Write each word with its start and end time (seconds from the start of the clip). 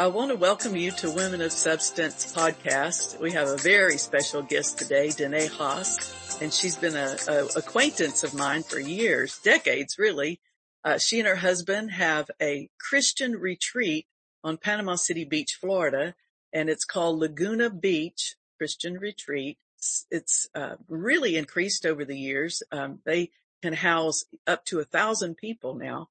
I 0.00 0.06
want 0.06 0.30
to 0.30 0.36
welcome 0.36 0.76
you 0.76 0.92
to 0.92 1.10
Women 1.10 1.42
of 1.42 1.52
Substance 1.52 2.34
podcast. 2.34 3.20
We 3.20 3.32
have 3.32 3.48
a 3.48 3.58
very 3.58 3.98
special 3.98 4.40
guest 4.40 4.78
today, 4.78 5.08
Denae 5.08 5.50
Haas, 5.50 6.40
and 6.40 6.50
she's 6.50 6.74
been 6.74 6.96
a, 6.96 7.18
a 7.28 7.44
acquaintance 7.56 8.24
of 8.24 8.32
mine 8.32 8.62
for 8.62 8.80
years, 8.80 9.38
decades 9.40 9.98
really. 9.98 10.40
Uh, 10.82 10.96
she 10.96 11.18
and 11.18 11.28
her 11.28 11.36
husband 11.36 11.90
have 11.90 12.30
a 12.40 12.70
Christian 12.80 13.32
retreat 13.32 14.06
on 14.42 14.56
Panama 14.56 14.94
City 14.94 15.26
Beach, 15.26 15.58
Florida, 15.60 16.14
and 16.50 16.70
it's 16.70 16.86
called 16.86 17.18
Laguna 17.18 17.68
Beach 17.68 18.36
Christian 18.56 18.94
Retreat. 18.94 19.58
It's, 19.76 20.06
it's 20.10 20.48
uh, 20.54 20.76
really 20.88 21.36
increased 21.36 21.84
over 21.84 22.06
the 22.06 22.18
years. 22.18 22.62
Um, 22.72 23.00
they 23.04 23.32
can 23.60 23.74
house 23.74 24.24
up 24.46 24.64
to 24.64 24.80
a 24.80 24.84
thousand 24.84 25.36
people 25.36 25.74
now 25.74 26.08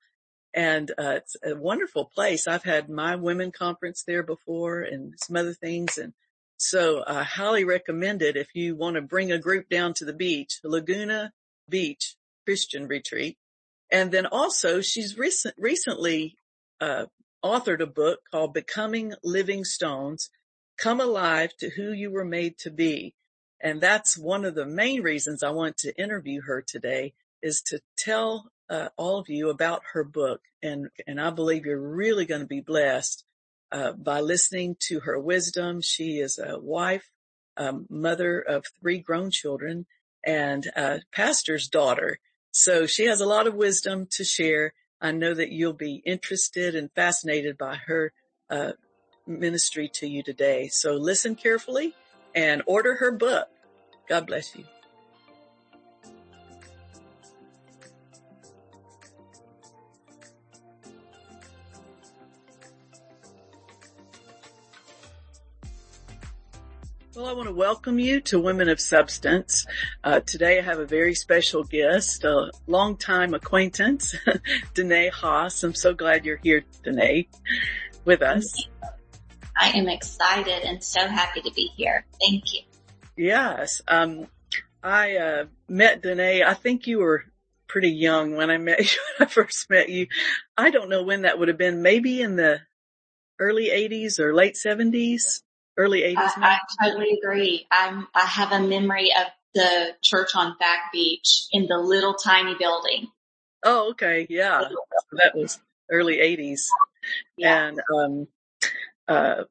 and 0.53 0.89
uh, 0.91 1.17
it's 1.17 1.35
a 1.43 1.55
wonderful 1.55 2.05
place. 2.05 2.47
I've 2.47 2.63
had 2.63 2.89
my 2.89 3.15
women 3.15 3.51
conference 3.51 4.03
there 4.05 4.23
before 4.23 4.81
and 4.81 5.13
some 5.17 5.35
other 5.35 5.53
things. 5.53 5.97
And 5.97 6.13
so 6.57 7.03
I 7.05 7.23
highly 7.23 7.63
recommend 7.63 8.21
it 8.21 8.35
if 8.35 8.55
you 8.55 8.75
want 8.75 8.95
to 8.95 9.01
bring 9.01 9.31
a 9.31 9.37
group 9.37 9.69
down 9.69 9.93
to 9.95 10.05
the 10.05 10.13
beach, 10.13 10.59
Laguna 10.63 11.31
Beach 11.69 12.15
Christian 12.45 12.87
Retreat. 12.87 13.37
And 13.91 14.11
then 14.11 14.25
also 14.25 14.81
she's 14.81 15.17
recent, 15.17 15.55
recently, 15.57 16.35
uh, 16.81 17.05
authored 17.43 17.81
a 17.81 17.87
book 17.87 18.19
called 18.31 18.53
Becoming 18.53 19.13
Living 19.23 19.63
Stones, 19.63 20.29
Come 20.77 20.99
Alive 20.99 21.51
to 21.59 21.69
Who 21.69 21.91
You 21.91 22.11
Were 22.11 22.25
Made 22.25 22.57
to 22.59 22.71
Be. 22.71 23.13
And 23.61 23.81
that's 23.81 24.17
one 24.17 24.45
of 24.45 24.55
the 24.55 24.65
main 24.65 25.01
reasons 25.03 25.43
I 25.43 25.51
want 25.51 25.77
to 25.77 26.01
interview 26.01 26.41
her 26.41 26.61
today 26.61 27.13
is 27.41 27.61
to 27.67 27.79
tell 27.97 28.51
uh, 28.69 28.89
all 28.97 29.19
of 29.19 29.29
you 29.29 29.49
about 29.49 29.81
her 29.93 30.03
book, 30.03 30.41
and 30.61 30.89
and 31.07 31.19
I 31.19 31.31
believe 31.31 31.65
you're 31.65 31.79
really 31.79 32.25
going 32.25 32.41
to 32.41 32.47
be 32.47 32.61
blessed 32.61 33.23
uh, 33.71 33.93
by 33.93 34.21
listening 34.21 34.75
to 34.87 35.01
her 35.01 35.19
wisdom. 35.19 35.81
She 35.81 36.19
is 36.19 36.37
a 36.39 36.59
wife, 36.59 37.09
um, 37.57 37.87
mother 37.89 38.39
of 38.39 38.65
three 38.79 38.99
grown 38.99 39.31
children, 39.31 39.85
and 40.25 40.65
a 40.75 41.01
pastor's 41.11 41.67
daughter. 41.67 42.19
So 42.51 42.85
she 42.85 43.05
has 43.05 43.21
a 43.21 43.27
lot 43.27 43.47
of 43.47 43.55
wisdom 43.55 44.07
to 44.11 44.23
share. 44.23 44.73
I 45.01 45.11
know 45.11 45.33
that 45.33 45.51
you'll 45.51 45.73
be 45.73 46.01
interested 46.05 46.75
and 46.75 46.91
fascinated 46.93 47.57
by 47.57 47.77
her 47.87 48.11
uh, 48.49 48.73
ministry 49.25 49.89
to 49.95 50.07
you 50.07 50.23
today. 50.23 50.67
So 50.67 50.93
listen 50.93 51.35
carefully 51.35 51.93
and 52.35 52.63
order 52.65 52.95
her 52.95 53.11
book. 53.11 53.47
God 54.07 54.27
bless 54.27 54.55
you. 54.55 54.65
Well, 67.19 67.27
I 67.27 67.33
want 67.33 67.49
to 67.49 67.53
welcome 67.53 67.99
you 67.99 68.21
to 68.21 68.39
Women 68.39 68.69
of 68.69 68.79
Substance. 68.79 69.65
Uh, 70.05 70.21
today 70.21 70.57
I 70.57 70.61
have 70.61 70.79
a 70.79 70.85
very 70.85 71.13
special 71.13 71.65
guest, 71.65 72.23
a 72.23 72.49
longtime 72.65 73.33
acquaintance, 73.33 74.15
Denae 74.73 75.11
Haas. 75.11 75.61
I'm 75.61 75.75
so 75.75 75.93
glad 75.93 76.23
you're 76.23 76.37
here, 76.37 76.63
Denae, 76.81 77.27
with 78.05 78.21
us. 78.21 78.69
I 79.57 79.71
am 79.71 79.89
excited 79.89 80.63
and 80.63 80.81
so 80.81 81.09
happy 81.09 81.41
to 81.41 81.51
be 81.51 81.69
here. 81.75 82.05
Thank 82.21 82.53
you. 82.53 82.61
Yes. 83.17 83.81
Um, 83.85 84.27
I, 84.81 85.17
uh, 85.17 85.45
met 85.67 86.01
Denae. 86.01 86.45
I 86.45 86.53
think 86.53 86.87
you 86.87 86.99
were 86.99 87.25
pretty 87.67 87.91
young 87.91 88.37
when 88.37 88.49
I 88.49 88.59
met 88.59 88.79
you, 88.93 88.97
when 89.17 89.27
I 89.27 89.29
first 89.29 89.69
met 89.69 89.89
you. 89.89 90.07
I 90.57 90.69
don't 90.69 90.89
know 90.89 91.03
when 91.03 91.23
that 91.23 91.37
would 91.37 91.49
have 91.49 91.57
been, 91.57 91.81
maybe 91.81 92.21
in 92.21 92.37
the 92.37 92.61
early 93.41 93.67
80s 93.67 94.21
or 94.21 94.33
late 94.33 94.55
70s 94.55 95.41
early 95.79 96.01
80s? 96.01 96.15
I, 96.17 96.59
I 96.81 96.85
totally 96.85 97.17
agree. 97.21 97.65
I'm, 97.71 98.07
I 98.13 98.25
have 98.25 98.51
a 98.51 98.59
memory 98.59 99.09
of 99.17 99.27
the 99.55 99.95
church 100.03 100.29
on 100.35 100.55
Back 100.59 100.91
Beach 100.91 101.45
in 101.51 101.67
the 101.67 101.77
little 101.77 102.13
tiny 102.13 102.55
building. 102.59 103.07
Oh, 103.63 103.91
okay. 103.91 104.27
Yeah. 104.29 104.65
That 105.13 105.35
was 105.35 105.59
early 105.89 106.17
80s. 106.17 106.65
Yeah. 107.37 107.67
And, 107.67 107.81
um, 107.95 108.27
uh, 109.07 109.43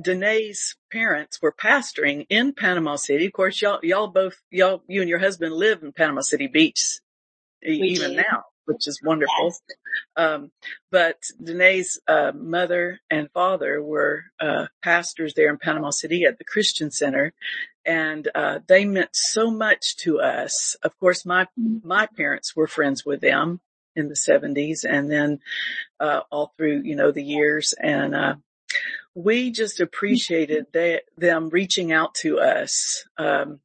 Denae's 0.00 0.74
parents 0.90 1.40
were 1.40 1.52
pastoring 1.52 2.26
in 2.28 2.52
Panama 2.52 2.96
City. 2.96 3.26
Of 3.26 3.32
course, 3.32 3.60
y'all, 3.62 3.78
y'all 3.82 4.08
both, 4.08 4.40
y'all, 4.50 4.82
you 4.88 5.00
and 5.00 5.08
your 5.08 5.20
husband 5.20 5.54
live 5.54 5.82
in 5.82 5.92
Panama 5.92 6.22
City 6.22 6.48
Beach 6.48 6.98
we 7.64 7.88
even 7.88 8.10
do. 8.10 8.16
now 8.16 8.44
which 8.66 8.86
is 8.86 9.00
wonderful. 9.02 9.54
Um, 10.16 10.50
but 10.90 11.18
Denae's 11.42 12.00
uh, 12.06 12.32
mother 12.34 13.00
and 13.10 13.30
father 13.32 13.82
were 13.82 14.24
uh, 14.40 14.66
pastors 14.82 15.34
there 15.34 15.50
in 15.50 15.58
Panama 15.58 15.90
City 15.90 16.24
at 16.24 16.38
the 16.38 16.44
Christian 16.44 16.90
Center, 16.90 17.32
and 17.84 18.28
uh, 18.34 18.60
they 18.66 18.84
meant 18.84 19.10
so 19.12 19.50
much 19.50 19.96
to 19.98 20.20
us. 20.20 20.76
Of 20.82 20.98
course, 20.98 21.24
my 21.24 21.46
my 21.56 22.06
parents 22.16 22.56
were 22.56 22.66
friends 22.66 23.04
with 23.04 23.20
them 23.20 23.60
in 23.96 24.08
the 24.08 24.16
seventies, 24.16 24.84
and 24.84 25.10
then 25.10 25.40
uh, 26.00 26.20
all 26.30 26.52
through 26.56 26.82
you 26.84 26.96
know 26.96 27.12
the 27.12 27.22
years, 27.22 27.74
and 27.80 28.14
uh, 28.14 28.34
we 29.14 29.50
just 29.50 29.80
appreciated 29.80 30.66
they, 30.72 31.00
them 31.16 31.48
reaching 31.48 31.92
out 31.92 32.14
to 32.16 32.40
us. 32.40 33.04
Um, 33.16 33.60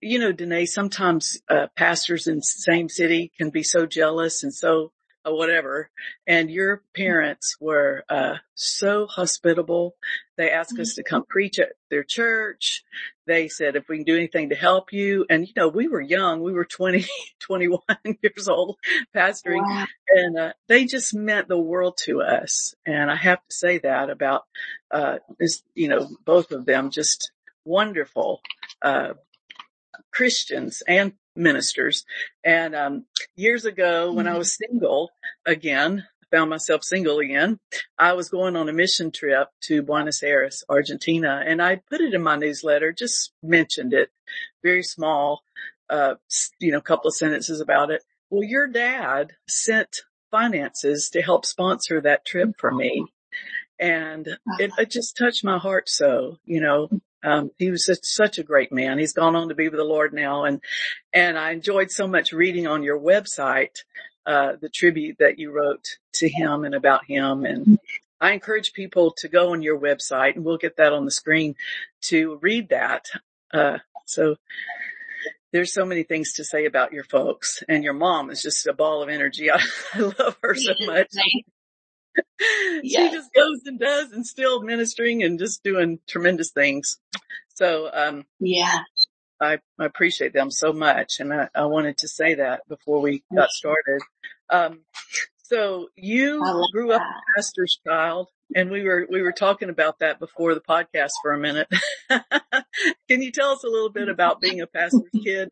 you 0.00 0.18
know, 0.18 0.32
Denae, 0.32 0.66
sometimes 0.66 1.40
uh, 1.48 1.66
pastors 1.76 2.26
in 2.26 2.36
the 2.36 2.42
same 2.42 2.88
city 2.88 3.32
can 3.36 3.50
be 3.50 3.62
so 3.62 3.86
jealous 3.86 4.42
and 4.42 4.54
so 4.54 4.92
uh, 5.26 5.32
whatever. 5.32 5.90
And 6.26 6.50
your 6.50 6.82
parents 6.94 7.56
were 7.60 8.04
uh, 8.08 8.36
so 8.54 9.06
hospitable. 9.06 9.96
They 10.36 10.50
asked 10.50 10.78
us 10.78 10.94
to 10.94 11.02
come 11.02 11.24
preach 11.28 11.58
at 11.58 11.72
their 11.90 12.04
church. 12.04 12.82
They 13.26 13.48
said 13.48 13.76
if 13.76 13.88
we 13.88 13.98
can 13.98 14.04
do 14.04 14.16
anything 14.16 14.48
to 14.48 14.54
help 14.54 14.92
you. 14.92 15.26
And 15.28 15.46
you 15.46 15.52
know, 15.54 15.68
we 15.68 15.88
were 15.88 16.00
young. 16.00 16.40
We 16.40 16.52
were 16.52 16.64
20, 16.64 17.04
21 17.40 17.80
years 18.22 18.48
old 18.48 18.78
pastoring 19.14 19.62
wow. 19.62 19.86
and 20.08 20.38
uh, 20.38 20.52
they 20.68 20.86
just 20.86 21.14
meant 21.14 21.48
the 21.48 21.60
world 21.60 21.98
to 22.04 22.22
us. 22.22 22.74
And 22.86 23.10
I 23.10 23.16
have 23.16 23.38
to 23.38 23.54
say 23.54 23.78
that 23.78 24.08
about, 24.08 24.44
uh, 24.90 25.18
is, 25.38 25.62
you 25.74 25.88
know, 25.88 26.08
both 26.24 26.52
of 26.52 26.64
them 26.64 26.90
just 26.90 27.30
wonderful, 27.64 28.40
uh, 28.82 29.12
Christians 30.12 30.82
and 30.86 31.12
ministers. 31.36 32.04
And 32.44 32.74
um, 32.74 33.06
years 33.36 33.64
ago, 33.64 34.12
when 34.12 34.26
I 34.26 34.30
mm-hmm. 34.30 34.38
was 34.38 34.56
single 34.56 35.10
again, 35.46 36.06
found 36.30 36.50
myself 36.50 36.84
single 36.84 37.18
again. 37.18 37.58
I 37.98 38.12
was 38.12 38.28
going 38.28 38.56
on 38.56 38.68
a 38.68 38.72
mission 38.72 39.10
trip 39.10 39.48
to 39.62 39.82
Buenos 39.82 40.22
Aires, 40.22 40.62
Argentina, 40.68 41.42
and 41.44 41.60
I 41.60 41.80
put 41.90 42.00
it 42.00 42.14
in 42.14 42.22
my 42.22 42.36
newsletter, 42.36 42.92
just 42.92 43.32
mentioned 43.42 43.92
it, 43.92 44.10
very 44.62 44.82
small, 44.82 45.42
uh, 45.88 46.14
you 46.60 46.72
know, 46.72 46.80
couple 46.80 47.08
of 47.08 47.16
sentences 47.16 47.60
about 47.60 47.90
it. 47.90 48.04
Well, 48.30 48.44
your 48.44 48.68
dad 48.68 49.32
sent 49.48 50.02
finances 50.30 51.10
to 51.10 51.22
help 51.22 51.44
sponsor 51.44 52.00
that 52.00 52.24
trip 52.24 52.50
for 52.58 52.70
me. 52.70 53.06
And 53.78 54.28
it, 54.58 54.72
it 54.78 54.90
just 54.90 55.16
touched 55.16 55.42
my 55.42 55.58
heart 55.58 55.88
so, 55.88 56.36
you 56.44 56.60
know, 56.60 56.88
um, 57.22 57.50
he 57.58 57.70
was 57.70 57.84
such, 57.84 57.98
such 58.02 58.38
a 58.38 58.42
great 58.42 58.72
man. 58.72 58.98
He's 58.98 59.12
gone 59.12 59.36
on 59.36 59.48
to 59.48 59.54
be 59.54 59.68
with 59.68 59.78
the 59.78 59.84
Lord 59.84 60.12
now. 60.12 60.44
And, 60.44 60.60
and 61.12 61.38
I 61.38 61.52
enjoyed 61.52 61.90
so 61.90 62.06
much 62.06 62.32
reading 62.32 62.66
on 62.66 62.82
your 62.82 62.98
website, 62.98 63.84
uh, 64.26 64.52
the 64.60 64.68
tribute 64.68 65.16
that 65.18 65.38
you 65.38 65.50
wrote 65.50 65.98
to 66.14 66.28
him 66.28 66.64
and 66.64 66.74
about 66.74 67.04
him. 67.04 67.44
And 67.44 67.78
I 68.20 68.32
encourage 68.32 68.72
people 68.72 69.12
to 69.18 69.28
go 69.28 69.52
on 69.52 69.62
your 69.62 69.78
website 69.78 70.36
and 70.36 70.44
we'll 70.44 70.58
get 70.58 70.76
that 70.76 70.92
on 70.92 71.04
the 71.04 71.10
screen 71.10 71.56
to 72.02 72.38
read 72.42 72.70
that. 72.70 73.06
Uh, 73.52 73.78
so 74.06 74.36
there's 75.52 75.72
so 75.72 75.84
many 75.84 76.04
things 76.04 76.34
to 76.34 76.44
say 76.44 76.66
about 76.66 76.92
your 76.92 77.04
folks 77.04 77.62
and 77.68 77.82
your 77.82 77.94
mom 77.94 78.30
is 78.30 78.42
just 78.42 78.66
a 78.66 78.72
ball 78.72 79.02
of 79.02 79.08
energy. 79.08 79.50
I, 79.50 79.60
I 79.94 79.98
love 80.00 80.36
her 80.42 80.54
so 80.54 80.72
much. 80.86 81.08
she 82.82 83.10
just 83.10 83.32
goes 83.34 83.60
and 83.66 83.78
does 83.78 84.12
and 84.12 84.26
still 84.26 84.62
ministering 84.62 85.22
and 85.22 85.38
just 85.38 85.62
doing 85.62 85.98
tremendous 86.08 86.50
things. 86.50 86.98
So, 87.54 87.90
um, 87.92 88.24
yeah, 88.38 88.80
I, 89.40 89.58
I 89.78 89.84
appreciate 89.86 90.32
them 90.32 90.50
so 90.50 90.72
much. 90.72 91.20
And 91.20 91.32
I, 91.32 91.48
I 91.54 91.64
wanted 91.66 91.98
to 91.98 92.08
say 92.08 92.34
that 92.34 92.66
before 92.68 93.00
we 93.00 93.22
got 93.34 93.50
started. 93.50 94.00
Um, 94.50 94.80
so 95.42 95.88
you 95.96 96.44
grew 96.72 96.92
up 96.92 97.02
a 97.02 97.36
pastor's 97.36 97.78
child 97.86 98.28
and 98.54 98.70
we 98.70 98.84
were, 98.84 99.06
we 99.10 99.22
were 99.22 99.32
talking 99.32 99.70
about 99.70 99.98
that 100.00 100.18
before 100.18 100.54
the 100.54 100.60
podcast 100.60 101.10
for 101.22 101.32
a 101.32 101.38
minute. 101.38 101.68
Can 103.08 103.22
you 103.22 103.32
tell 103.32 103.50
us 103.50 103.64
a 103.64 103.68
little 103.68 103.90
bit 103.90 104.08
about 104.08 104.40
being 104.40 104.60
a 104.60 104.66
pastor's 104.66 105.02
kid? 105.24 105.48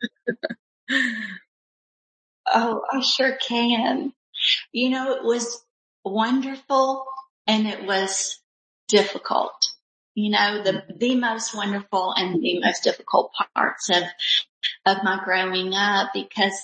oh, 2.52 2.82
I 2.92 3.00
sure 3.00 3.36
can. 3.46 4.12
You 4.72 4.90
know, 4.90 5.12
it 5.12 5.24
was 5.24 5.64
wonderful 6.08 7.04
and 7.46 7.66
it 7.66 7.84
was 7.84 8.40
difficult. 8.88 9.70
You 10.14 10.30
know, 10.30 10.62
the, 10.62 10.82
the 10.96 11.14
most 11.14 11.54
wonderful 11.54 12.12
and 12.16 12.42
the 12.42 12.60
most 12.60 12.82
difficult 12.82 13.30
parts 13.54 13.88
of, 13.90 14.02
of 14.84 15.04
my 15.04 15.20
growing 15.24 15.74
up 15.74 16.10
because 16.12 16.54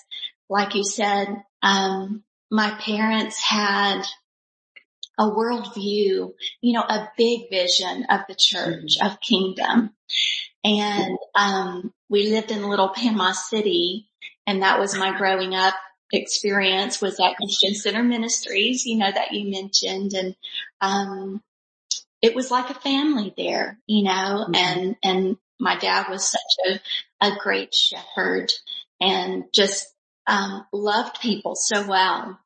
like 0.49 0.75
you 0.75 0.85
said, 0.85 1.29
um, 1.62 2.23
my 2.50 2.70
parents 2.81 3.41
had 3.43 4.02
a 5.19 5.25
worldview, 5.25 6.32
you 6.61 6.73
know, 6.73 6.82
a 6.82 7.11
big 7.17 7.49
vision 7.50 8.06
of 8.11 8.20
the 8.29 8.35
church, 8.37 8.97
of 9.00 9.20
kingdom. 9.20 9.90
And, 10.64 11.19
um, 11.35 11.93
we 12.08 12.31
lived 12.31 12.50
in 12.50 12.69
little 12.69 12.90
Panama 12.90 13.32
City 13.32 14.08
and 14.47 14.62
that 14.62 14.79
was 14.79 14.97
my 14.97 15.17
growing 15.17 15.55
up 15.55 15.75
experience 16.14 17.00
was 17.00 17.20
at 17.20 17.37
Christian 17.37 17.75
Center 17.75 18.02
Ministries, 18.02 18.87
you 18.87 18.99
know, 18.99 19.11
that 19.11 19.32
you 19.32 19.50
mentioned. 19.50 20.12
And, 20.14 20.37
um, 20.81 21.43
it 22.22 22.34
was 22.34 22.50
like 22.50 22.70
a 22.70 22.75
family 22.81 23.34
there, 23.37 23.78
you 23.87 24.05
know, 24.05 24.11
mm-hmm. 24.49 24.55
and, 24.55 24.96
and 25.02 25.37
my 25.61 25.76
dad 25.76 26.06
was 26.08 26.28
such 26.31 26.81
a, 27.20 27.26
a 27.26 27.37
great 27.38 27.75
shepherd 27.75 28.50
and 29.00 29.44
just, 29.52 29.87
um, 30.26 30.64
loved 30.72 31.20
people 31.20 31.55
so 31.55 31.87
well. 31.87 32.38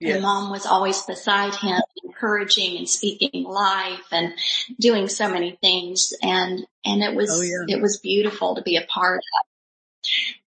Yes. 0.00 0.14
And 0.14 0.22
mom 0.22 0.50
was 0.50 0.66
always 0.66 1.02
beside 1.02 1.54
him, 1.56 1.80
encouraging 2.04 2.76
and 2.76 2.88
speaking 2.88 3.44
life 3.44 4.06
and 4.12 4.32
doing 4.78 5.08
so 5.08 5.28
many 5.28 5.58
things. 5.60 6.12
And, 6.22 6.64
and 6.84 7.02
it 7.02 7.16
was, 7.16 7.30
oh, 7.32 7.42
yeah. 7.42 7.76
it 7.76 7.82
was 7.82 7.98
beautiful 7.98 8.54
to 8.54 8.62
be 8.62 8.76
a 8.76 8.86
part 8.86 9.18
of. 9.18 10.10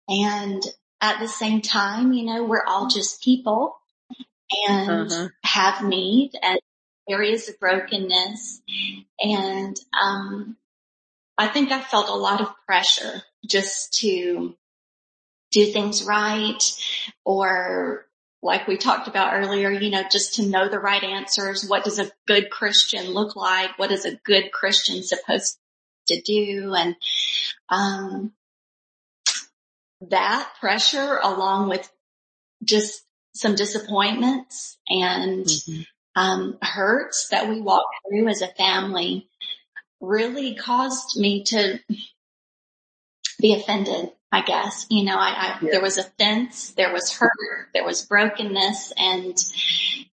And 0.08 0.64
at 1.04 1.20
the 1.20 1.28
same 1.28 1.62
time, 1.62 2.14
you 2.14 2.24
know, 2.24 2.46
we're 2.46 2.64
all 2.66 2.88
just 2.88 3.22
people 3.22 3.76
and 4.68 5.12
uh-huh. 5.12 5.28
have 5.44 5.84
need 5.84 6.32
and 6.42 6.58
areas 7.10 7.50
of 7.50 7.60
brokenness. 7.60 8.62
And, 9.20 9.78
um, 10.02 10.56
I 11.38 11.48
think 11.48 11.72
I 11.72 11.82
felt 11.82 12.08
a 12.08 12.16
lot 12.16 12.40
of 12.40 12.54
pressure 12.66 13.22
just 13.46 14.00
to 14.00 14.56
do 15.52 15.66
things 15.66 16.06
right 16.06 16.64
or 17.26 18.06
like 18.42 18.68
we 18.68 18.78
talked 18.78 19.10
about 19.10 19.34
earlier, 19.34 19.72
you 19.72 19.90
know, 19.90 20.04
just 20.10 20.36
to 20.36 20.46
know 20.46 20.70
the 20.70 20.80
right 20.80 21.04
answers. 21.04 21.68
What 21.68 21.84
does 21.84 22.00
a 22.00 22.12
good 22.28 22.50
Christian 22.50 23.08
look 23.08 23.36
like? 23.36 23.78
What 23.78 23.92
is 23.92 24.06
a 24.06 24.16
good 24.24 24.54
Christian 24.54 25.04
supposed 25.04 25.58
to 26.08 26.22
do? 26.22 26.74
And, 26.74 26.96
um, 27.68 28.32
that 30.10 30.50
pressure 30.60 31.20
along 31.22 31.70
with 31.70 31.90
just 32.64 33.04
some 33.36 33.56
disappointments 33.56 34.78
and, 34.88 35.46
mm-hmm. 35.46 35.82
um, 36.16 36.58
hurts 36.62 37.30
that 37.32 37.50
we 37.50 37.62
walk 37.62 37.86
through 38.08 38.28
as 38.28 38.42
a 38.42 38.48
family 38.48 39.28
really 40.00 40.56
caused 40.56 41.20
me 41.20 41.44
to 41.44 41.80
be 43.40 43.56
offended 43.56 44.12
I 44.34 44.42
guess, 44.42 44.88
you 44.90 45.04
know, 45.04 45.16
I, 45.16 45.30
I 45.30 45.60
yeah. 45.62 45.70
there 45.74 45.82
was 45.82 46.00
offense, 46.00 46.72
there 46.72 46.92
was 46.92 47.16
hurt, 47.16 47.70
there 47.76 47.86
was 47.86 48.04
brokenness 48.04 48.92
and 48.98 49.38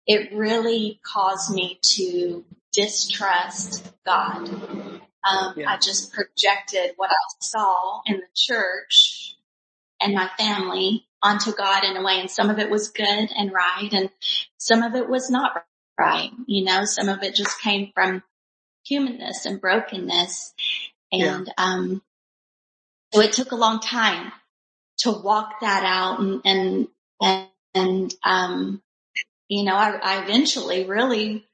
it 0.07 0.35
really 0.35 1.01
caused 1.03 1.55
me 1.55 1.79
to 1.95 2.45
distrust 2.71 3.91
God. 4.05 4.47
Um, 4.47 5.55
yeah. 5.57 5.71
I 5.71 5.79
just 5.79 6.13
projected 6.13 6.93
what 6.97 7.09
I 7.09 7.15
saw 7.41 8.03
in 8.05 8.17
the 8.17 8.27
church 8.37 9.20
and 10.01 10.15
my 10.15 10.29
family 10.39 11.07
onto 11.23 11.53
God 11.53 11.85
in 11.85 11.97
a 11.97 12.03
way. 12.03 12.21
And 12.21 12.31
some 12.31 12.51
of 12.51 12.59
it 12.59 12.71
was 12.71 12.89
good 12.89 13.29
and 13.37 13.53
right. 13.53 13.91
And 13.93 14.11
some 14.59 14.83
of 14.83 14.95
it 14.95 15.09
was 15.09 15.31
not 15.31 15.65
right. 15.99 16.31
You 16.47 16.65
know, 16.65 16.85
some 16.85 17.09
of 17.09 17.23
it 17.23 17.35
just 17.35 17.61
came 17.61 17.91
from 17.95 18.23
humanness 18.85 19.47
and 19.47 19.61
brokenness. 19.61 20.55
And, 21.13 21.47
yeah. 21.47 21.53
um, 21.59 22.03
so 23.13 23.21
it 23.21 23.33
took 23.33 23.53
a 23.53 23.57
long 23.57 23.81
time 23.81 24.33
to 24.99 25.11
walk 25.11 25.61
that 25.61 25.85
out 25.85 26.21
and, 26.21 26.41
and, 26.45 26.89
and, 27.21 27.49
and 27.75 28.15
um, 28.25 28.83
you 29.49 29.65
know, 29.65 29.75
I, 29.75 29.99
I 30.03 30.23
eventually 30.23 30.85
really 30.85 31.47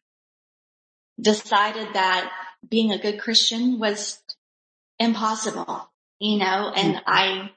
decided 1.21 1.95
that 1.95 2.31
being 2.69 2.93
a 2.93 2.99
good 2.99 3.19
Christian 3.21 3.79
was 3.79 4.21
impossible, 4.99 5.91
you 6.19 6.39
know, 6.39 6.73
and 6.75 6.97
mm-hmm. 6.97 7.05
I, 7.07 7.51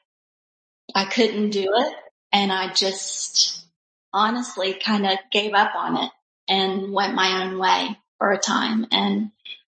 I 0.95 1.05
couldn't 1.05 1.51
do 1.51 1.69
it. 1.75 1.93
And 2.31 2.51
I 2.51 2.73
just 2.73 3.65
honestly 4.13 4.73
kind 4.73 5.05
of 5.05 5.17
gave 5.31 5.53
up 5.53 5.75
on 5.75 5.97
it 5.97 6.11
and 6.47 6.91
went 6.91 7.15
my 7.15 7.43
own 7.43 7.57
way 7.59 7.97
for 8.17 8.31
a 8.31 8.37
time. 8.37 8.87
And, 8.91 9.31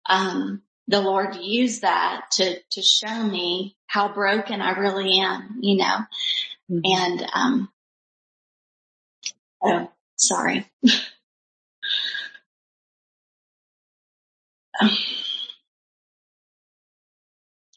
um, 0.09 0.61
the 0.87 1.01
Lord 1.01 1.35
used 1.35 1.83
that 1.83 2.25
to, 2.31 2.59
to 2.71 2.81
show 2.81 3.23
me 3.23 3.77
how 3.87 4.13
broken 4.13 4.61
I 4.61 4.71
really 4.71 5.19
am, 5.19 5.59
you 5.61 5.77
know, 5.77 5.99
mm-hmm. 6.69 6.79
and, 6.83 7.25
um, 7.33 7.69
oh, 9.63 9.89
sorry. 10.17 10.65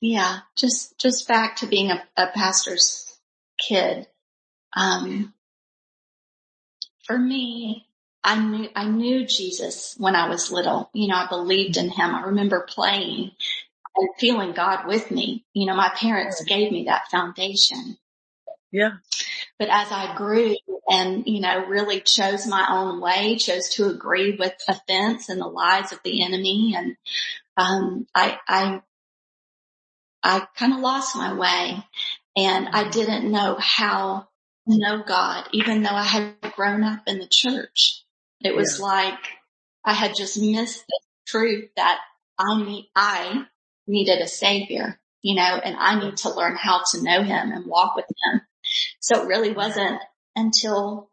yeah, 0.00 0.40
just, 0.56 0.98
just 0.98 1.28
back 1.28 1.56
to 1.56 1.66
being 1.66 1.90
a, 1.92 2.02
a 2.16 2.28
pastor's 2.34 3.13
kid. 3.68 4.06
Um, 4.76 5.32
for 7.06 7.18
me, 7.18 7.86
I 8.22 8.42
knew, 8.42 8.68
I 8.74 8.86
knew 8.86 9.26
Jesus 9.26 9.94
when 9.98 10.16
I 10.16 10.28
was 10.28 10.50
little. 10.50 10.90
You 10.94 11.08
know, 11.08 11.16
I 11.16 11.26
believed 11.28 11.76
in 11.76 11.90
him. 11.90 12.14
I 12.14 12.22
remember 12.22 12.66
playing 12.68 13.32
and 13.96 14.08
feeling 14.18 14.52
God 14.52 14.86
with 14.86 15.10
me. 15.10 15.44
You 15.52 15.66
know, 15.66 15.76
my 15.76 15.92
parents 15.94 16.42
gave 16.44 16.72
me 16.72 16.84
that 16.84 17.10
foundation. 17.10 17.98
Yeah. 18.72 18.92
But 19.58 19.68
as 19.68 19.88
I 19.92 20.16
grew 20.16 20.56
and, 20.88 21.26
you 21.26 21.40
know, 21.40 21.66
really 21.66 22.00
chose 22.00 22.46
my 22.46 22.66
own 22.70 23.00
way, 23.00 23.36
chose 23.36 23.68
to 23.74 23.88
agree 23.88 24.36
with 24.36 24.54
offense 24.66 25.28
and 25.28 25.40
the 25.40 25.46
lies 25.46 25.92
of 25.92 26.00
the 26.02 26.24
enemy 26.24 26.74
and, 26.76 26.96
um, 27.56 28.06
I, 28.14 28.38
I, 28.48 28.82
I 30.24 30.46
kind 30.56 30.72
of 30.72 30.80
lost 30.80 31.14
my 31.14 31.34
way 31.34 31.84
and 32.36 32.68
I 32.68 32.88
didn't 32.88 33.30
know 33.30 33.56
how 33.58 34.28
to 34.68 34.78
know 34.78 35.02
God, 35.06 35.48
even 35.52 35.82
though 35.82 35.90
I 35.90 36.04
had 36.04 36.34
grown 36.56 36.82
up 36.82 37.02
in 37.06 37.18
the 37.18 37.28
church. 37.30 38.02
It 38.40 38.54
was 38.54 38.78
yeah. 38.78 38.86
like 38.86 39.18
I 39.84 39.92
had 39.92 40.14
just 40.16 40.40
missed 40.40 40.84
the 40.86 41.00
truth 41.26 41.70
that 41.76 41.98
I 42.38 42.62
need, 42.62 42.90
I 42.96 43.46
needed 43.86 44.20
a 44.20 44.26
savior, 44.26 44.98
you 45.22 45.34
know, 45.36 45.60
and 45.62 45.76
I 45.76 46.00
need 46.00 46.16
to 46.18 46.34
learn 46.34 46.56
how 46.56 46.82
to 46.92 47.02
know 47.02 47.22
him 47.22 47.52
and 47.52 47.66
walk 47.66 47.94
with 47.96 48.06
him. 48.06 48.40
So 49.00 49.22
it 49.22 49.28
really 49.28 49.52
wasn't 49.52 50.00
until, 50.34 51.10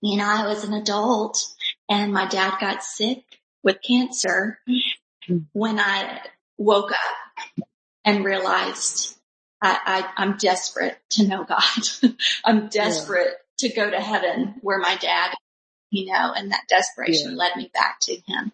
you 0.00 0.18
know, 0.18 0.26
I 0.26 0.46
was 0.46 0.64
an 0.64 0.74
adult 0.74 1.42
and 1.88 2.12
my 2.12 2.26
dad 2.26 2.58
got 2.60 2.82
sick 2.82 3.24
with 3.62 3.82
cancer 3.82 4.58
mm-hmm. 4.68 5.38
when 5.52 5.80
I 5.80 6.20
woke 6.58 6.92
up 6.92 7.66
and 8.04 8.24
realized 8.24 9.15
I, 9.66 10.12
I, 10.16 10.22
am 10.22 10.36
desperate 10.36 10.98
to 11.10 11.26
know 11.26 11.44
God. 11.44 12.14
I'm 12.44 12.68
desperate 12.68 13.34
yeah. 13.60 13.68
to 13.68 13.74
go 13.74 13.90
to 13.90 14.00
heaven 14.00 14.56
where 14.60 14.78
my 14.78 14.96
dad 14.96 15.34
you 15.90 16.06
know, 16.06 16.32
and 16.34 16.50
that 16.52 16.64
desperation 16.68 17.32
yeah. 17.32 17.36
led 17.36 17.56
me 17.56 17.70
back 17.72 18.00
to 18.02 18.16
him. 18.26 18.52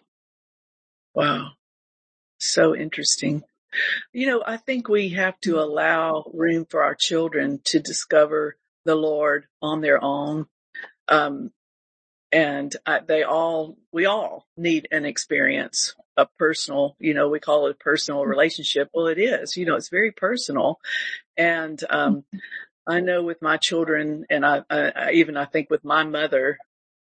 Wow. 1.13 1.51
So 2.39 2.75
interesting. 2.75 3.43
You 4.11 4.27
know, 4.27 4.43
I 4.45 4.57
think 4.57 4.87
we 4.87 5.09
have 5.09 5.39
to 5.41 5.59
allow 5.59 6.25
room 6.33 6.65
for 6.69 6.83
our 6.83 6.95
children 6.95 7.59
to 7.65 7.79
discover 7.79 8.57
the 8.85 8.95
Lord 8.95 9.45
on 9.61 9.81
their 9.81 10.03
own. 10.03 10.47
Um, 11.07 11.51
and 12.33 12.75
I, 12.83 12.99
they 13.07 13.21
all, 13.21 13.77
we 13.91 14.07
all 14.07 14.47
need 14.57 14.87
an 14.91 15.05
experience, 15.05 15.93
a 16.17 16.25
personal, 16.25 16.95
you 16.99 17.13
know, 17.13 17.29
we 17.29 17.39
call 17.39 17.67
it 17.67 17.71
a 17.79 17.83
personal 17.83 18.25
relationship. 18.25 18.89
Well, 18.91 19.05
it 19.05 19.19
is, 19.19 19.55
you 19.55 19.67
know, 19.67 19.75
it's 19.75 19.89
very 19.89 20.11
personal. 20.11 20.79
And, 21.37 21.79
um, 21.91 22.23
I 22.87 23.01
know 23.01 23.21
with 23.21 23.41
my 23.41 23.57
children 23.57 24.25
and 24.31 24.43
I, 24.43 24.63
I, 24.67 25.11
even 25.13 25.37
I 25.37 25.45
think 25.45 25.69
with 25.69 25.85
my 25.85 26.03
mother, 26.03 26.57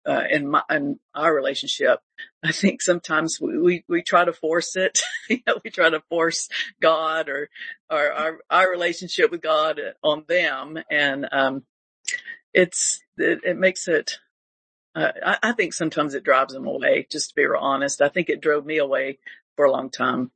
uh, 0.07 0.24
in 0.31 0.50
my, 0.50 0.63
in 0.71 1.00
our 1.13 1.33
relationship. 1.33 2.00
I 2.43 2.51
think 2.51 2.81
sometimes 2.81 3.38
we, 3.39 3.59
we, 3.59 3.86
we 3.88 4.01
try 4.01 4.25
to 4.25 4.33
force 4.33 4.75
it. 4.75 5.00
you 5.29 5.39
know, 5.45 5.59
we 5.63 5.69
try 5.69 5.91
to 5.91 6.01
force 6.09 6.50
God 6.81 7.29
or, 7.29 7.50
or 7.91 8.12
our, 8.12 8.39
our 8.50 8.71
relationship 8.71 9.29
with 9.29 9.41
God 9.41 9.79
on 10.03 10.25
them. 10.27 10.79
And, 10.89 11.27
um, 11.31 11.63
it's, 12.51 13.01
it, 13.17 13.41
it 13.43 13.57
makes 13.57 13.88
it, 13.88 14.17
uh, 14.96 15.12
I, 15.25 15.38
I, 15.43 15.51
think 15.53 15.74
sometimes 15.74 16.13
it 16.13 16.24
drives 16.24 16.53
them 16.53 16.65
away, 16.65 17.08
just 17.12 17.29
to 17.29 17.36
be 17.36 17.46
real 17.46 17.62
honest. 17.62 18.01
I 18.01 18.10
think 18.10 18.29
it 18.29 18.41
drove 18.41 18.65
me 18.65 18.77
away 18.77 19.19
for 19.55 19.65
a 19.65 19.72
long 19.72 19.89
time, 19.89 20.31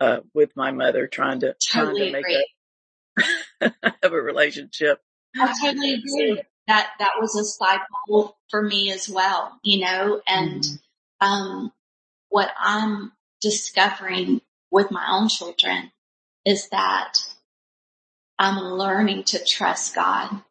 uh, 0.00 0.20
with 0.34 0.56
my 0.56 0.70
mother 0.70 1.06
trying 1.06 1.40
to, 1.40 1.54
totally 1.72 2.10
trying 2.10 2.22
to 2.22 2.28
make 2.28 3.72
a, 3.90 3.90
have 4.02 4.12
a 4.12 4.20
relationship. 4.20 5.00
I 5.36 5.54
totally 5.62 5.94
agree 5.94 6.42
that 6.66 6.90
that 6.98 7.12
was 7.20 7.36
a 7.36 7.44
cycle 7.44 8.36
for 8.50 8.62
me 8.62 8.92
as 8.92 9.08
well, 9.08 9.58
you 9.62 9.84
know, 9.84 10.20
and 10.26 10.62
mm-hmm. 10.62 11.26
um, 11.26 11.72
what 12.28 12.50
I'm 12.58 13.12
discovering 13.40 14.40
with 14.70 14.90
my 14.90 15.06
own 15.10 15.28
children 15.28 15.90
is 16.44 16.68
that 16.68 17.14
I'm 18.38 18.58
learning 18.58 19.24
to 19.24 19.44
trust 19.44 19.94
God. 19.94 20.42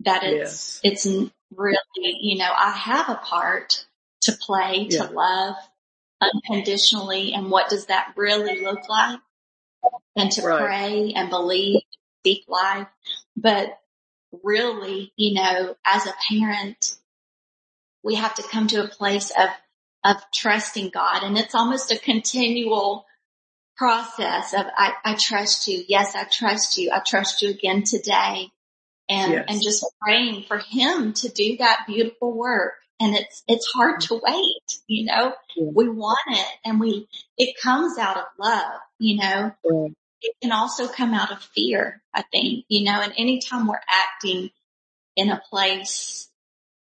That 0.00 0.24
it's 0.24 0.80
yes. 0.82 1.06
it's 1.06 1.30
really, 1.56 1.78
you 2.20 2.38
know, 2.38 2.50
I 2.52 2.70
have 2.70 3.08
a 3.08 3.16
part 3.16 3.86
to 4.22 4.32
play, 4.32 4.86
Yeah. 4.90 5.06
to 5.06 5.12
love 5.12 5.56
unconditionally. 6.20 7.32
And 7.34 7.50
what 7.50 7.68
does 7.68 7.86
that 7.86 8.12
really 8.16 8.60
look 8.64 8.88
like? 8.88 9.20
And 10.16 10.30
to 10.32 10.42
Right. 10.42 10.58
pray 10.58 11.12
and 11.14 11.30
believe, 11.30 11.82
speak 12.20 12.44
life. 12.48 12.88
But 13.36 13.80
really, 14.42 15.12
you 15.16 15.34
know, 15.34 15.76
as 15.84 16.06
a 16.06 16.14
parent, 16.28 16.96
we 18.02 18.14
have 18.16 18.34
to 18.36 18.42
come 18.42 18.66
to 18.68 18.84
a 18.84 18.88
place 18.88 19.30
of, 19.30 19.48
of 20.04 20.22
trusting 20.32 20.90
God. 20.90 21.22
And 21.22 21.36
it's 21.38 21.54
almost 21.54 21.90
a 21.90 21.98
continual 21.98 23.06
process 23.76 24.54
of, 24.54 24.66
I, 24.76 24.94
I 25.04 25.16
trust 25.18 25.66
you. 25.68 25.84
Yes, 25.88 26.14
I 26.14 26.24
trust 26.24 26.78
you. 26.78 26.90
I 26.92 27.00
trust 27.00 27.42
you 27.42 27.50
again 27.50 27.82
today. 27.82 28.50
And, 29.12 29.32
Yes. 29.32 29.44
and 29.48 29.62
just 29.62 29.84
praying 30.00 30.44
for 30.44 30.58
him 30.58 31.12
to 31.14 31.28
do 31.28 31.58
that 31.58 31.84
beautiful 31.86 32.32
work. 32.32 32.74
And 32.98 33.14
it's, 33.14 33.42
it's 33.46 33.66
hard 33.74 34.00
to 34.02 34.14
wait, 34.14 34.80
you 34.86 35.04
know, 35.06 35.34
Yeah. 35.56 35.70
we 35.74 35.88
want 35.88 36.20
it 36.28 36.46
and 36.64 36.80
we, 36.80 37.08
it 37.36 37.56
comes 37.62 37.98
out 37.98 38.16
of 38.16 38.24
love, 38.38 38.80
you 38.98 39.16
know, 39.18 39.52
it 40.22 40.34
can 40.40 40.52
also 40.52 40.86
come 40.88 41.12
out 41.12 41.32
of 41.32 41.42
fear, 41.42 42.00
I 42.14 42.22
think, 42.22 42.64
you 42.68 42.84
know, 42.84 43.00
and 43.02 43.12
anytime 43.18 43.66
we're 43.66 43.80
acting 43.88 44.50
in 45.16 45.30
a 45.30 45.42
place 45.50 46.28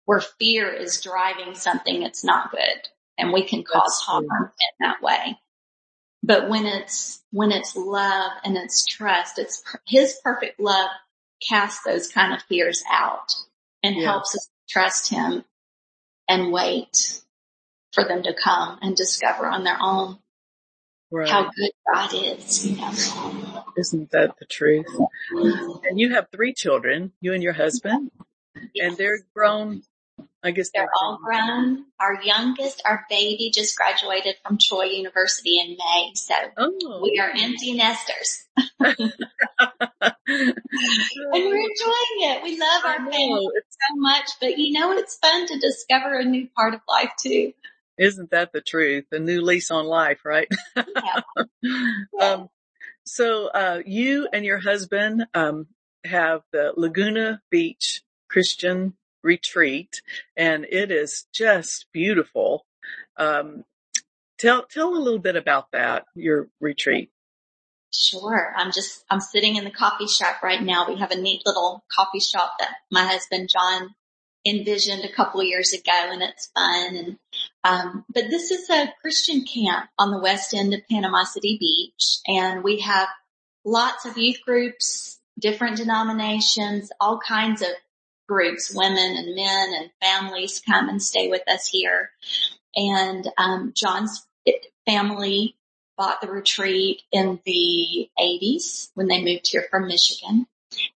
where 0.04 0.20
fear 0.20 0.70
is 0.70 1.00
driving 1.00 1.54
something, 1.54 2.02
it's 2.02 2.22
not 2.22 2.50
good 2.50 2.88
and 3.16 3.32
we 3.32 3.42
can 3.42 3.64
cause 3.64 3.98
harm 4.06 4.24
in 4.24 4.50
that 4.80 5.02
way. 5.02 5.38
But 6.22 6.48
when 6.48 6.66
it's, 6.66 7.22
when 7.32 7.50
it's 7.50 7.76
love 7.76 8.32
and 8.44 8.56
it's 8.56 8.84
trust, 8.86 9.38
it's 9.38 9.62
his 9.86 10.18
perfect 10.22 10.60
love 10.60 10.90
casts 11.48 11.82
those 11.84 12.08
kind 12.08 12.32
of 12.34 12.42
fears 12.42 12.82
out 12.90 13.32
and 13.82 13.96
Yeah. 13.96 14.04
helps 14.04 14.34
us 14.34 14.48
trust 14.68 15.10
him 15.10 15.44
and 16.28 16.52
wait 16.52 17.20
for 17.92 18.04
them 18.04 18.22
to 18.24 18.34
come 18.34 18.78
and 18.82 18.96
discover 18.96 19.46
on 19.46 19.64
their 19.64 19.78
own 19.80 20.18
Right. 21.10 21.30
how 21.30 21.50
good 21.50 21.70
God 21.92 22.10
is, 22.14 22.66
you 22.66 22.76
know. 22.76 23.64
Isn't 23.76 24.10
that 24.12 24.36
the 24.38 24.46
truth? 24.46 24.86
And 25.30 25.98
you 26.00 26.10
have 26.14 26.28
three 26.32 26.52
children, 26.54 27.12
you 27.20 27.32
and 27.34 27.42
your 27.42 27.52
husband, 27.52 28.10
and 28.76 28.96
they're 28.96 29.20
grown. 29.34 29.82
I 30.44 30.50
guess 30.50 30.70
They're 30.74 30.90
all 31.02 31.18
grown. 31.24 31.86
Our 31.98 32.22
youngest, 32.22 32.82
our 32.84 33.06
baby 33.08 33.50
just 33.52 33.76
graduated 33.76 34.36
from 34.46 34.58
Troy 34.58 34.84
University 34.84 35.58
in 35.58 35.70
May. 35.70 36.12
So 36.14 36.34
Oh, 36.58 37.00
we 37.02 37.18
are 37.18 37.30
empty 37.30 37.72
nesters 37.72 38.44
and 38.78 39.12
we're 41.32 41.56
enjoying 41.56 42.20
it. 42.20 42.42
We 42.42 42.58
love 42.58 42.84
our 42.84 42.96
family 42.96 43.48
so 43.70 43.96
much, 43.96 44.30
but 44.40 44.58
you 44.58 44.78
know, 44.78 44.92
it's 44.92 45.16
fun 45.16 45.46
to 45.46 45.58
discover 45.58 46.18
a 46.18 46.24
new 46.24 46.48
part 46.54 46.74
of 46.74 46.80
life 46.86 47.12
too. 47.18 47.52
Isn't 47.96 48.30
that 48.30 48.52
the 48.52 48.60
truth? 48.60 49.06
A 49.12 49.18
new 49.18 49.40
lease 49.40 49.70
on 49.70 49.86
life, 49.86 50.24
right? 50.24 50.48
Yeah. 50.76 51.20
um, 52.20 52.48
so, 53.06 53.46
uh, 53.46 53.82
you 53.86 54.28
and 54.32 54.44
your 54.44 54.58
husband, 54.58 55.26
um, 55.32 55.68
have 56.04 56.42
the 56.52 56.72
Laguna 56.76 57.40
Beach 57.50 58.02
Christian 58.28 58.94
retreat 59.24 60.02
and 60.36 60.64
it 60.70 60.92
is 60.92 61.26
just 61.32 61.86
beautiful. 61.92 62.66
Um, 63.16 63.64
tell, 64.38 64.64
tell 64.66 64.94
a 64.94 65.00
little 65.00 65.18
bit 65.18 65.34
about 65.34 65.72
that, 65.72 66.04
your 66.14 66.48
retreat. 66.60 67.10
Sure. 67.92 68.52
I'm 68.56 68.72
just, 68.72 69.04
I'm 69.08 69.20
sitting 69.20 69.56
in 69.56 69.64
the 69.64 69.70
coffee 69.70 70.08
shop 70.08 70.42
right 70.42 70.62
now. 70.62 70.86
We 70.88 70.98
have 70.98 71.12
a 71.12 71.20
neat 71.20 71.42
little 71.46 71.84
coffee 71.90 72.20
shop 72.20 72.54
that 72.58 72.74
my 72.90 73.04
husband 73.04 73.48
John 73.52 73.94
envisioned 74.46 75.04
a 75.04 75.12
couple 75.12 75.42
years 75.42 75.72
ago 75.72 75.92
and 75.94 76.22
it's 76.22 76.50
fun. 76.54 76.96
And, 76.96 77.18
um, 77.62 78.04
but 78.12 78.24
this 78.30 78.50
is 78.50 78.68
a 78.68 78.92
Christian 79.00 79.44
camp 79.44 79.88
on 79.98 80.10
the 80.10 80.20
west 80.20 80.52
end 80.54 80.74
of 80.74 80.80
Panama 80.90 81.24
City 81.24 81.56
Beach 81.58 82.18
and 82.26 82.62
we 82.62 82.80
have 82.80 83.08
lots 83.64 84.04
of 84.04 84.18
youth 84.18 84.40
groups, 84.44 85.20
different 85.38 85.76
denominations, 85.76 86.90
all 87.00 87.18
kinds 87.18 87.62
of 87.62 87.68
groups, 88.28 88.72
women 88.74 89.16
and 89.16 89.34
men 89.34 89.74
and 89.74 89.90
families 90.00 90.62
come 90.66 90.88
and 90.88 91.02
stay 91.02 91.28
with 91.28 91.42
us 91.48 91.66
here. 91.66 92.10
And, 92.76 93.28
um, 93.38 93.72
John's 93.74 94.26
family 94.86 95.56
bought 95.96 96.20
the 96.20 96.30
retreat 96.30 97.02
in 97.12 97.40
the 97.44 98.10
80s 98.18 98.90
when 98.94 99.06
they 99.06 99.22
moved 99.22 99.48
here 99.48 99.66
from 99.70 99.86
Michigan 99.86 100.46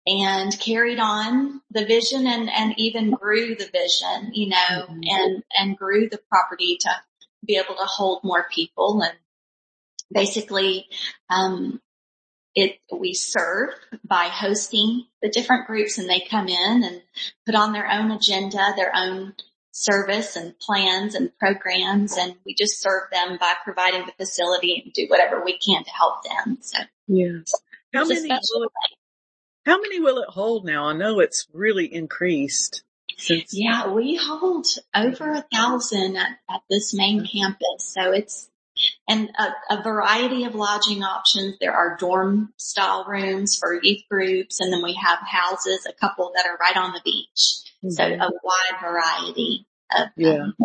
and 0.06 0.58
carried 0.60 1.00
on 1.00 1.60
the 1.70 1.84
vision 1.84 2.26
and, 2.26 2.48
and 2.50 2.74
even 2.78 3.10
grew 3.10 3.54
the 3.54 3.68
vision, 3.72 4.32
you 4.32 4.48
know, 4.48 4.86
Mhm. 4.88 5.08
and, 5.08 5.42
and 5.58 5.76
grew 5.76 6.08
the 6.08 6.20
property 6.30 6.76
to 6.80 6.90
be 7.44 7.56
able 7.56 7.74
to 7.74 7.84
hold 7.84 8.22
more 8.22 8.46
people 8.54 9.02
and 9.02 9.16
basically, 10.12 10.88
um, 11.28 11.80
it, 12.54 12.78
we 12.92 13.14
serve 13.14 13.70
by 14.04 14.24
hosting 14.24 15.06
the 15.22 15.28
different 15.28 15.66
groups 15.66 15.98
and 15.98 16.08
they 16.08 16.20
come 16.20 16.48
in 16.48 16.84
and 16.84 17.02
put 17.46 17.54
on 17.54 17.72
their 17.72 17.90
own 17.90 18.10
agenda, 18.10 18.72
their 18.76 18.94
own 18.94 19.34
service 19.72 20.36
and 20.36 20.56
plans 20.60 21.16
and 21.16 21.36
programs 21.38 22.16
and 22.16 22.36
we 22.46 22.54
just 22.54 22.80
serve 22.80 23.02
them 23.10 23.36
by 23.40 23.54
providing 23.64 24.06
the 24.06 24.12
facility 24.12 24.80
and 24.84 24.92
do 24.92 25.06
whatever 25.08 25.44
we 25.44 25.58
can 25.58 25.82
to 25.82 25.90
help 25.90 26.22
them. 26.22 26.58
So 26.60 26.78
Yes. 27.06 27.52
How 27.92 28.04
many, 28.04 28.28
will 28.28 28.62
it, 28.62 28.70
how 29.66 29.80
many 29.80 30.00
will 30.00 30.18
it 30.18 30.28
hold 30.28 30.64
now? 30.64 30.86
I 30.86 30.94
know 30.94 31.20
it's 31.20 31.46
really 31.52 31.92
increased 31.92 32.82
since. 33.16 33.50
Yeah, 33.52 33.88
we 33.88 34.16
hold 34.16 34.66
over 34.94 35.32
a 35.32 35.44
thousand 35.52 36.16
at, 36.16 36.38
at 36.50 36.62
this 36.68 36.94
main 36.94 37.26
campus. 37.26 37.84
So 37.94 38.12
it's, 38.12 38.48
and 39.08 39.30
a, 39.38 39.74
a 39.78 39.82
variety 39.82 40.44
of 40.44 40.54
lodging 40.54 41.02
options. 41.02 41.56
There 41.60 41.74
are 41.74 41.96
dorm 41.98 42.52
style 42.56 43.04
rooms 43.06 43.56
for 43.56 43.78
youth 43.82 44.02
groups 44.10 44.60
and 44.60 44.72
then 44.72 44.82
we 44.82 44.94
have 44.94 45.18
houses, 45.20 45.86
a 45.88 45.92
couple 45.92 46.32
that 46.34 46.46
are 46.46 46.56
right 46.56 46.76
on 46.76 46.92
the 46.92 47.00
beach. 47.04 47.60
So 47.88 48.02
Mhm. 48.02 48.20
a 48.20 48.30
wide 48.42 48.80
variety 48.80 49.66
of 49.94 50.08
Yeah. 50.16 50.30
um, 50.44 50.56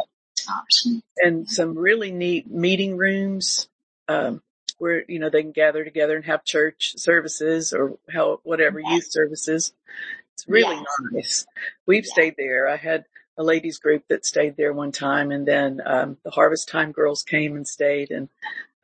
options. 0.50 1.04
and 1.18 1.50
some 1.50 1.78
really 1.78 2.12
neat 2.12 2.50
meeting 2.50 2.98
rooms, 2.98 3.68
um, 4.08 4.42
where, 4.78 5.04
you 5.10 5.20
know, 5.20 5.30
they 5.30 5.42
can 5.44 5.51
gather 5.51 5.84
together 5.84 6.16
and 6.16 6.25
have 6.25 6.44
church 6.46 6.94
services 6.98 7.74
or 7.74 7.98
how, 8.12 8.39
whatever 8.44 8.80
Yes. 8.80 8.92
youth 8.94 9.12
services. 9.12 9.74
It's 10.34 10.48
really 10.48 10.78
Yes. 10.78 10.86
nice. 11.12 11.46
We've 11.86 12.06
Yeah. 12.06 12.12
stayed 12.13 12.36
there. 12.38 12.68
I 12.70 12.78
had 12.78 13.06
a 13.39 13.43
ladies 13.43 13.79
group 13.79 14.03
that 14.10 14.25
stayed 14.25 14.55
there 14.58 14.74
one 14.74 14.91
time 14.91 15.31
and 15.31 15.48
then, 15.48 15.81
um, 15.86 16.17
the 16.24 16.29
Harvest 16.31 16.67
Time 16.69 16.91
girls 16.91 17.24
came 17.24 17.55
and 17.55 17.67
stayed 17.67 18.12
and, 18.12 18.29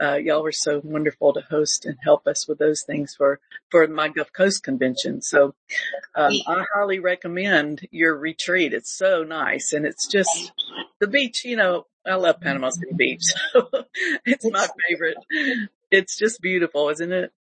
uh, 0.02 0.16
y'all 0.16 0.44
were 0.44 0.52
so 0.52 0.82
wonderful 0.84 1.34
to 1.34 1.42
host 1.42 1.86
and 1.86 1.98
help 2.04 2.26
us 2.28 2.48
with 2.48 2.58
those 2.58 2.82
things 2.84 3.14
for, 3.16 3.40
for 3.70 3.86
my 3.88 4.08
Gulf 4.10 4.32
Coast 4.34 4.64
convention. 4.64 5.22
So, 5.22 5.54
um, 6.16 6.34
I 6.48 6.66
highly 6.74 7.00
recommend 7.00 7.88
your 7.92 8.16
retreat. 8.18 8.74
It's 8.74 8.92
so 8.92 9.24
nice 9.24 9.74
and 9.74 9.86
it's 9.86 10.08
just 10.08 10.52
the 11.00 11.08
beach, 11.08 11.46
you 11.46 11.56
know, 11.58 11.86
I 12.06 12.16
love 12.16 12.40
Panama 12.42 12.70
City 12.70 12.94
Beach. 12.96 13.24
So 13.54 13.70
it's 14.26 14.46
my 14.50 14.68
favorite. 14.88 15.18
It's 15.92 16.18
just 16.18 16.42
beautiful, 16.42 16.90
isn't 16.90 17.12
it? 17.12 17.32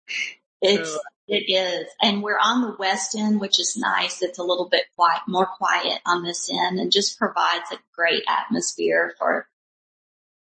It's, 0.62 0.92
So- 0.92 1.00
it 1.28 1.52
is. 1.52 1.88
And 2.02 2.22
we're 2.22 2.40
on 2.40 2.62
the 2.62 2.76
west 2.78 3.16
end, 3.16 3.40
which 3.40 3.60
is 3.60 3.76
nice. 3.78 4.22
It's 4.22 4.40
a 4.40 4.44
little 4.44 4.70
bit 4.70 4.86
quiet, 4.96 5.22
more 5.28 5.48
quiet 5.48 6.00
on 6.06 6.24
this 6.24 6.50
end 6.52 6.80
and 6.80 6.92
just 6.92 7.18
provides 7.18 7.72
a 7.72 7.80
great 7.96 8.24
atmosphere 8.28 9.14
for 9.18 9.48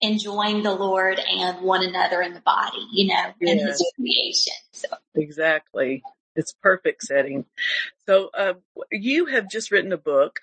enjoying 0.01 0.63
the 0.63 0.75
Lord 0.75 1.19
and 1.19 1.61
one 1.61 1.83
another 1.83 2.21
in 2.21 2.33
the 2.33 2.41
body, 2.41 2.85
you 2.91 3.07
know, 3.07 3.33
and 3.41 3.59
Yeah. 3.59 3.67
his 3.67 3.91
creation. 3.95 4.53
So 4.71 4.87
Exactly. 5.15 6.03
It's 6.35 6.51
perfect 6.51 7.03
setting. 7.03 7.45
So, 8.05 8.29
uh, 8.33 8.55
you 8.91 9.27
have 9.27 9.47
just 9.49 9.71
written 9.71 9.93
a 9.93 9.97
book 9.97 10.41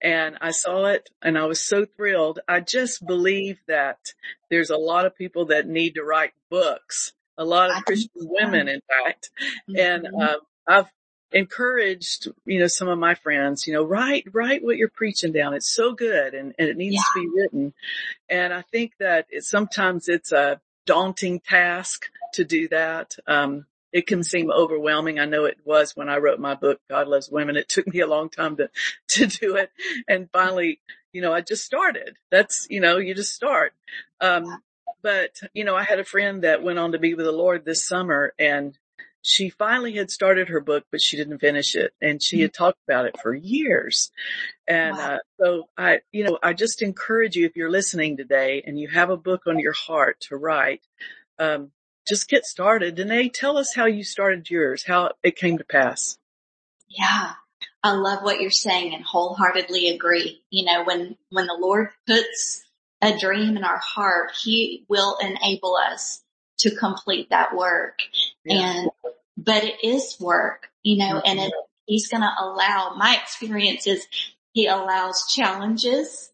and 0.00 0.36
I 0.40 0.50
saw 0.50 0.86
it 0.86 1.10
and 1.22 1.38
I 1.38 1.44
was 1.44 1.60
so 1.60 1.84
thrilled. 1.84 2.40
I 2.48 2.60
just 2.60 3.06
believe 3.06 3.60
that 3.68 4.14
there's 4.48 4.70
a 4.70 4.76
lot 4.76 5.06
of 5.06 5.14
people 5.14 5.46
that 5.46 5.68
need 5.68 5.94
to 5.94 6.02
write 6.02 6.32
books. 6.48 7.12
A 7.40 7.44
lot 7.44 7.70
of 7.76 7.84
Christian 7.84 8.10
women, 8.16 8.68
in 8.68 8.80
fact. 8.86 9.30
And, 9.76 10.06
uh, 10.20 10.36
I've 10.68 10.90
encouraged, 11.32 12.28
you 12.44 12.58
know, 12.60 12.66
some 12.66 12.88
of 12.88 12.98
my 12.98 13.14
friends, 13.14 13.66
you 13.66 13.72
know, 13.72 13.82
write, 13.84 14.24
write 14.32 14.62
what 14.62 14.76
you're 14.76 14.88
preaching 14.90 15.32
down. 15.32 15.54
It's 15.54 15.70
so 15.70 15.92
good 15.92 16.34
and, 16.34 16.54
and 16.58 16.68
it 16.68 16.76
needs 16.76 16.96
Yeah. 16.96 17.00
to 17.00 17.20
be 17.20 17.28
written. 17.34 17.72
And 18.28 18.52
I 18.52 18.62
think 18.62 18.92
that 18.98 19.26
it, 19.30 19.44
sometimes 19.44 20.08
it's 20.08 20.32
a 20.32 20.60
daunting 20.86 21.40
task 21.40 22.06
to 22.34 22.44
do 22.44 22.68
that. 22.68 23.16
Um, 23.26 23.66
it 23.92 24.06
can 24.06 24.22
seem 24.22 24.50
overwhelming. 24.52 25.18
I 25.18 25.24
know 25.24 25.46
it 25.46 25.58
was 25.64 25.96
when 25.96 26.08
I 26.08 26.18
wrote 26.18 26.38
my 26.38 26.54
book, 26.54 26.80
God 26.88 27.08
Loves 27.08 27.30
Women. 27.30 27.56
It 27.56 27.68
took 27.68 27.86
me 27.92 28.00
a 28.00 28.06
long 28.06 28.28
time 28.28 28.56
to, 28.56 28.70
to 29.08 29.26
do 29.26 29.56
it. 29.56 29.70
And 30.08 30.28
finally, 30.32 30.80
you 31.12 31.22
know, 31.22 31.32
I 31.32 31.40
just 31.40 31.64
started. 31.64 32.16
That's, 32.30 32.66
you 32.70 32.80
know, 32.80 32.98
you 32.98 33.14
just 33.14 33.34
start. 33.34 33.72
Um, 34.20 34.62
but, 35.02 35.40
you 35.54 35.64
know, 35.64 35.76
I 35.76 35.82
had 35.82 35.98
a 35.98 36.04
friend 36.04 36.42
that 36.44 36.62
went 36.62 36.78
on 36.78 36.92
to 36.92 36.98
be 36.98 37.14
with 37.14 37.26
the 37.26 37.32
Lord 37.32 37.64
this 37.64 37.86
summer 37.86 38.32
and 38.38 38.76
she 39.22 39.50
finally 39.50 39.92
had 39.92 40.10
started 40.10 40.48
her 40.48 40.60
book, 40.60 40.84
but 40.90 41.02
she 41.02 41.16
didn't 41.16 41.40
finish 41.40 41.74
it 41.74 41.92
and 42.00 42.22
she 42.22 42.40
had 42.40 42.54
talked 42.54 42.78
about 42.88 43.04
it 43.06 43.20
for 43.20 43.34
years. 43.34 44.10
And, 44.66 44.96
Wow. 44.96 45.14
uh, 45.14 45.18
so 45.38 45.68
I, 45.76 46.00
you 46.10 46.24
know, 46.24 46.38
I 46.42 46.54
just 46.54 46.80
encourage 46.80 47.36
you 47.36 47.44
if 47.44 47.56
you're 47.56 47.70
listening 47.70 48.16
today 48.16 48.62
and 48.66 48.78
you 48.78 48.88
have 48.88 49.10
a 49.10 49.16
book 49.16 49.42
on 49.46 49.58
your 49.58 49.74
heart 49.74 50.20
to 50.28 50.36
write, 50.36 50.80
um, 51.38 51.70
just 52.08 52.28
get 52.28 52.46
started. 52.46 52.96
Denae, 52.96 53.32
tell 53.32 53.58
us 53.58 53.74
how 53.74 53.84
you 53.84 54.04
started 54.04 54.48
yours, 54.48 54.84
how 54.86 55.12
it 55.22 55.36
came 55.36 55.58
to 55.58 55.64
pass. 55.64 56.18
Yeah. 56.88 57.32
I 57.82 57.92
love 57.92 58.22
what 58.22 58.40
you're 58.40 58.50
saying 58.50 58.94
and 58.94 59.04
wholeheartedly 59.04 59.88
agree. 59.90 60.42
You 60.50 60.64
know, 60.64 60.84
when, 60.84 61.16
when 61.30 61.46
the 61.46 61.58
Lord 61.58 61.90
puts 62.06 62.64
a 63.02 63.16
dream 63.18 63.56
in 63.56 63.64
our 63.64 63.78
heart, 63.78 64.32
he 64.42 64.84
will 64.88 65.16
enable 65.20 65.76
us 65.76 66.22
to 66.58 66.74
complete 66.74 67.30
that 67.30 67.56
work. 67.56 68.00
Yeah. 68.44 68.72
And, 68.72 68.90
but 69.36 69.64
it 69.64 69.82
is 69.82 70.16
work, 70.20 70.68
you 70.82 70.98
know, 70.98 71.20
and 71.24 71.38
it, 71.38 71.44
mm-hmm. 71.44 71.60
he's 71.86 72.08
going 72.08 72.22
to 72.22 72.32
allow 72.38 72.94
my 72.96 73.16
experience 73.22 73.86
is 73.86 74.06
he 74.52 74.66
allows 74.66 75.32
challenges 75.32 76.30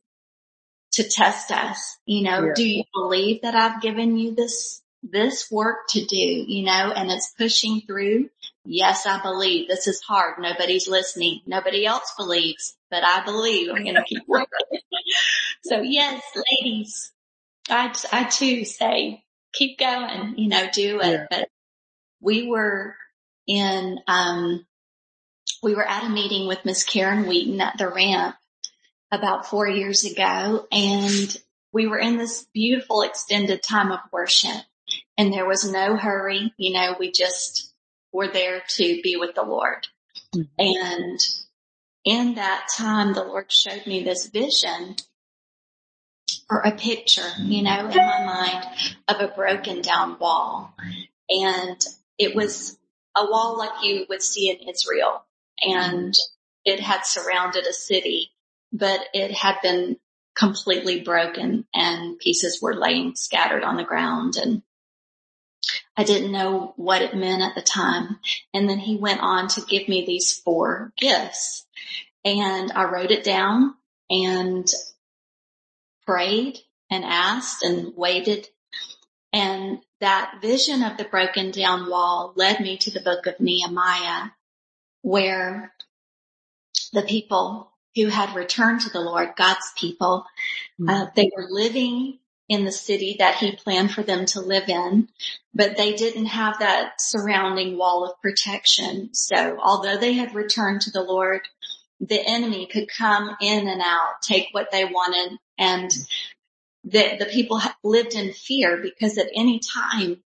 to 0.92 1.08
test 1.08 1.52
us. 1.52 1.98
You 2.06 2.22
know, 2.24 2.46
Yeah. 2.46 2.52
do 2.54 2.68
you 2.68 2.84
believe 2.92 3.42
that 3.42 3.54
I've 3.54 3.80
given 3.82 4.16
you 4.16 4.34
this, 4.34 4.82
this 5.10 5.50
work 5.50 5.88
to 5.90 6.04
do, 6.04 6.16
you 6.16 6.64
know, 6.64 6.92
and 6.94 7.10
it's 7.10 7.32
pushing 7.36 7.82
through. 7.82 8.30
Yes, 8.64 9.06
I 9.06 9.22
believe 9.22 9.68
this 9.68 9.86
is 9.86 10.00
hard. 10.00 10.34
Nobody's 10.38 10.88
listening. 10.88 11.40
Nobody 11.46 11.86
else 11.86 12.12
believes, 12.16 12.76
but 12.90 13.04
I 13.04 13.24
believe 13.24 13.70
I'm 13.70 13.84
going 13.84 13.94
to 13.94 14.04
keep 14.04 14.26
working. 14.26 14.48
so 15.64 15.80
yes, 15.80 16.22
ladies, 16.50 17.12
I, 17.68 17.94
I 18.12 18.24
too 18.24 18.64
say 18.64 19.22
keep 19.52 19.78
going, 19.78 20.34
you 20.36 20.48
know, 20.48 20.66
do 20.72 21.00
it. 21.00 21.06
Yeah. 21.06 21.26
But 21.30 21.48
we 22.20 22.48
were 22.48 22.96
in, 23.46 24.00
um, 24.06 24.66
we 25.62 25.74
were 25.74 25.86
at 25.86 26.04
a 26.04 26.08
meeting 26.08 26.48
with 26.48 26.64
Miss 26.64 26.82
Karen 26.84 27.26
Wheaton 27.26 27.60
at 27.60 27.78
the 27.78 27.88
ramp 27.88 28.36
about 29.12 29.46
four 29.46 29.68
years 29.68 30.04
ago 30.04 30.66
and 30.72 31.36
we 31.72 31.86
were 31.86 31.98
in 31.98 32.16
this 32.16 32.46
beautiful 32.52 33.02
extended 33.02 33.62
time 33.62 33.92
of 33.92 34.00
worship 34.12 34.62
and 35.18 35.32
there 35.32 35.46
was 35.46 35.70
no 35.70 35.96
hurry. 35.96 36.52
You 36.56 36.72
know, 36.72 36.96
we 36.98 37.10
just 37.10 37.72
were 38.12 38.28
there 38.28 38.62
to 38.76 39.00
be 39.02 39.16
with 39.16 39.34
the 39.34 39.42
Lord. 39.42 39.86
Mhm. 40.34 40.48
And 40.58 41.20
in 42.04 42.34
that 42.34 42.68
time, 42.74 43.14
the 43.14 43.24
Lord 43.24 43.50
showed 43.50 43.86
me 43.86 44.02
this 44.02 44.26
vision 44.26 44.96
or 46.48 46.60
a 46.60 46.72
picture, 46.72 47.30
you 47.40 47.62
know, 47.62 47.88
in 47.88 47.96
my 47.96 48.24
mind 48.24 48.66
of 49.08 49.20
a 49.20 49.32
broken 49.34 49.82
down 49.82 50.18
wall. 50.18 50.74
And 51.28 51.84
it 52.18 52.34
was 52.34 52.78
a 53.16 53.24
wall 53.28 53.58
like 53.58 53.82
you 53.82 54.06
would 54.08 54.22
see 54.22 54.50
in 54.50 54.68
Israel 54.68 55.24
and 55.60 56.14
it 56.64 56.80
had 56.80 57.04
surrounded 57.04 57.66
a 57.66 57.72
city, 57.72 58.32
but 58.72 59.00
it 59.12 59.32
had 59.32 59.56
been 59.62 59.98
completely 60.36 61.00
broken 61.00 61.66
and 61.74 62.18
pieces 62.18 62.60
were 62.60 62.74
laying 62.74 63.16
scattered 63.16 63.64
on 63.64 63.76
the 63.76 63.84
ground 63.84 64.36
and 64.36 64.62
I 65.96 66.04
didn't 66.04 66.32
know 66.32 66.74
what 66.76 67.02
it 67.02 67.14
meant 67.14 67.42
at 67.42 67.54
the 67.54 67.62
time. 67.62 68.18
And 68.52 68.68
then 68.68 68.78
he 68.78 68.96
went 68.96 69.20
on 69.20 69.48
to 69.48 69.62
give 69.62 69.88
me 69.88 70.04
these 70.04 70.32
four 70.32 70.92
gifts 70.96 71.66
and 72.26 72.72
I 72.72 72.84
wrote 72.84 73.12
it 73.12 73.22
down 73.22 73.74
and 74.10 74.68
prayed 76.04 76.58
and 76.90 77.04
asked 77.04 77.62
and 77.62 77.96
waited. 77.96 78.48
And 79.32 79.78
that 80.00 80.38
vision 80.42 80.82
of 80.82 80.96
the 80.96 81.04
broken 81.04 81.52
down 81.52 81.88
wall 81.88 82.32
led 82.34 82.60
me 82.60 82.78
to 82.78 82.90
the 82.90 83.00
book 83.00 83.26
of 83.26 83.38
Nehemiah 83.38 84.30
where 85.02 85.72
the 86.92 87.02
people 87.02 87.72
who 87.94 88.08
had 88.08 88.34
returned 88.34 88.80
to 88.82 88.90
the 88.90 89.00
Lord, 89.00 89.30
God's 89.36 89.72
people, 89.76 90.26
uh, 90.86 91.06
they 91.14 91.30
were 91.34 91.46
living 91.48 92.18
in 92.48 92.64
the 92.64 92.72
city 92.72 93.16
that 93.18 93.36
he 93.36 93.56
planned 93.56 93.90
for 93.90 94.02
them 94.02 94.24
to 94.26 94.40
live 94.40 94.68
in, 94.68 95.08
but 95.54 95.76
they 95.76 95.94
didn't 95.94 96.26
have 96.26 96.58
that 96.60 97.00
surrounding 97.00 97.76
wall 97.76 98.04
of 98.04 98.20
protection. 98.22 99.10
So 99.12 99.58
although 99.62 99.96
they 99.96 100.12
had 100.12 100.34
returned 100.34 100.82
to 100.82 100.90
the 100.90 101.02
Lord, 101.02 101.42
the 101.98 102.20
enemy 102.24 102.66
could 102.66 102.88
come 102.88 103.36
in 103.40 103.66
and 103.66 103.80
out, 103.82 104.22
take 104.22 104.48
what 104.52 104.70
they 104.70 104.84
wanted, 104.84 105.38
and 105.58 105.90
the, 106.84 107.16
the 107.18 107.26
people 107.26 107.60
lived 107.82 108.14
in 108.14 108.32
fear 108.32 108.76
because 108.76 109.18
at 109.18 109.28
any 109.34 109.60
time 109.60 110.22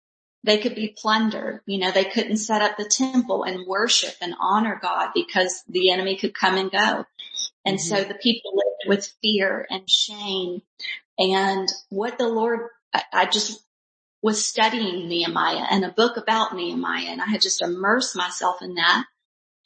they 0.45 0.59
could 0.59 0.75
be 0.75 0.95
plundered. 0.95 1.61
You 1.65 1.79
know, 1.79 1.91
they 1.91 2.05
couldn't 2.05 2.37
set 2.37 2.61
up 2.61 2.77
the 2.77 2.89
temple 2.89 3.43
and 3.43 3.67
worship 3.67 4.13
and 4.21 4.35
honor 4.39 4.79
God 4.81 5.09
because 5.13 5.63
the 5.67 5.91
enemy 5.91 6.17
could 6.17 6.33
come 6.33 6.55
and 6.55 6.71
go. 6.71 7.05
And 7.65 7.77
mm-hmm. 7.77 7.95
so 7.95 8.03
the 8.03 8.13
people 8.13 8.53
lived 8.55 8.87
with 8.87 9.13
fear 9.21 9.65
and 9.69 9.89
shame. 9.89 10.61
And 11.17 11.67
what 11.89 12.17
the 12.17 12.27
Lord, 12.27 12.67
I, 12.93 13.03
I 13.13 13.25
just 13.25 13.61
was 14.21 14.45
studying 14.45 15.07
Nehemiah 15.07 15.67
and 15.69 15.85
a 15.85 15.91
book 15.91 16.17
about 16.17 16.55
Nehemiah 16.55 17.09
and 17.09 17.21
I 17.21 17.25
had 17.25 17.41
just 17.41 17.61
immersed 17.61 18.15
myself 18.15 18.61
in 18.61 18.75
that. 18.75 19.05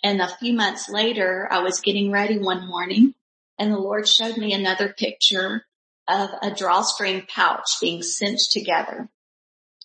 And 0.03 0.21
a 0.21 0.27
few 0.27 0.53
months 0.53 0.89
later, 0.89 1.47
I 1.49 1.59
was 1.59 1.79
getting 1.81 2.11
ready 2.11 2.37
one 2.37 2.67
morning 2.67 3.13
and 3.57 3.71
the 3.71 3.77
Lord 3.77 4.07
showed 4.07 4.37
me 4.37 4.53
another 4.53 4.89
picture 4.89 5.65
of 6.07 6.29
a 6.41 6.51
drawstring 6.51 7.25
pouch 7.33 7.79
being 7.79 8.01
cinched 8.01 8.51
together. 8.51 9.09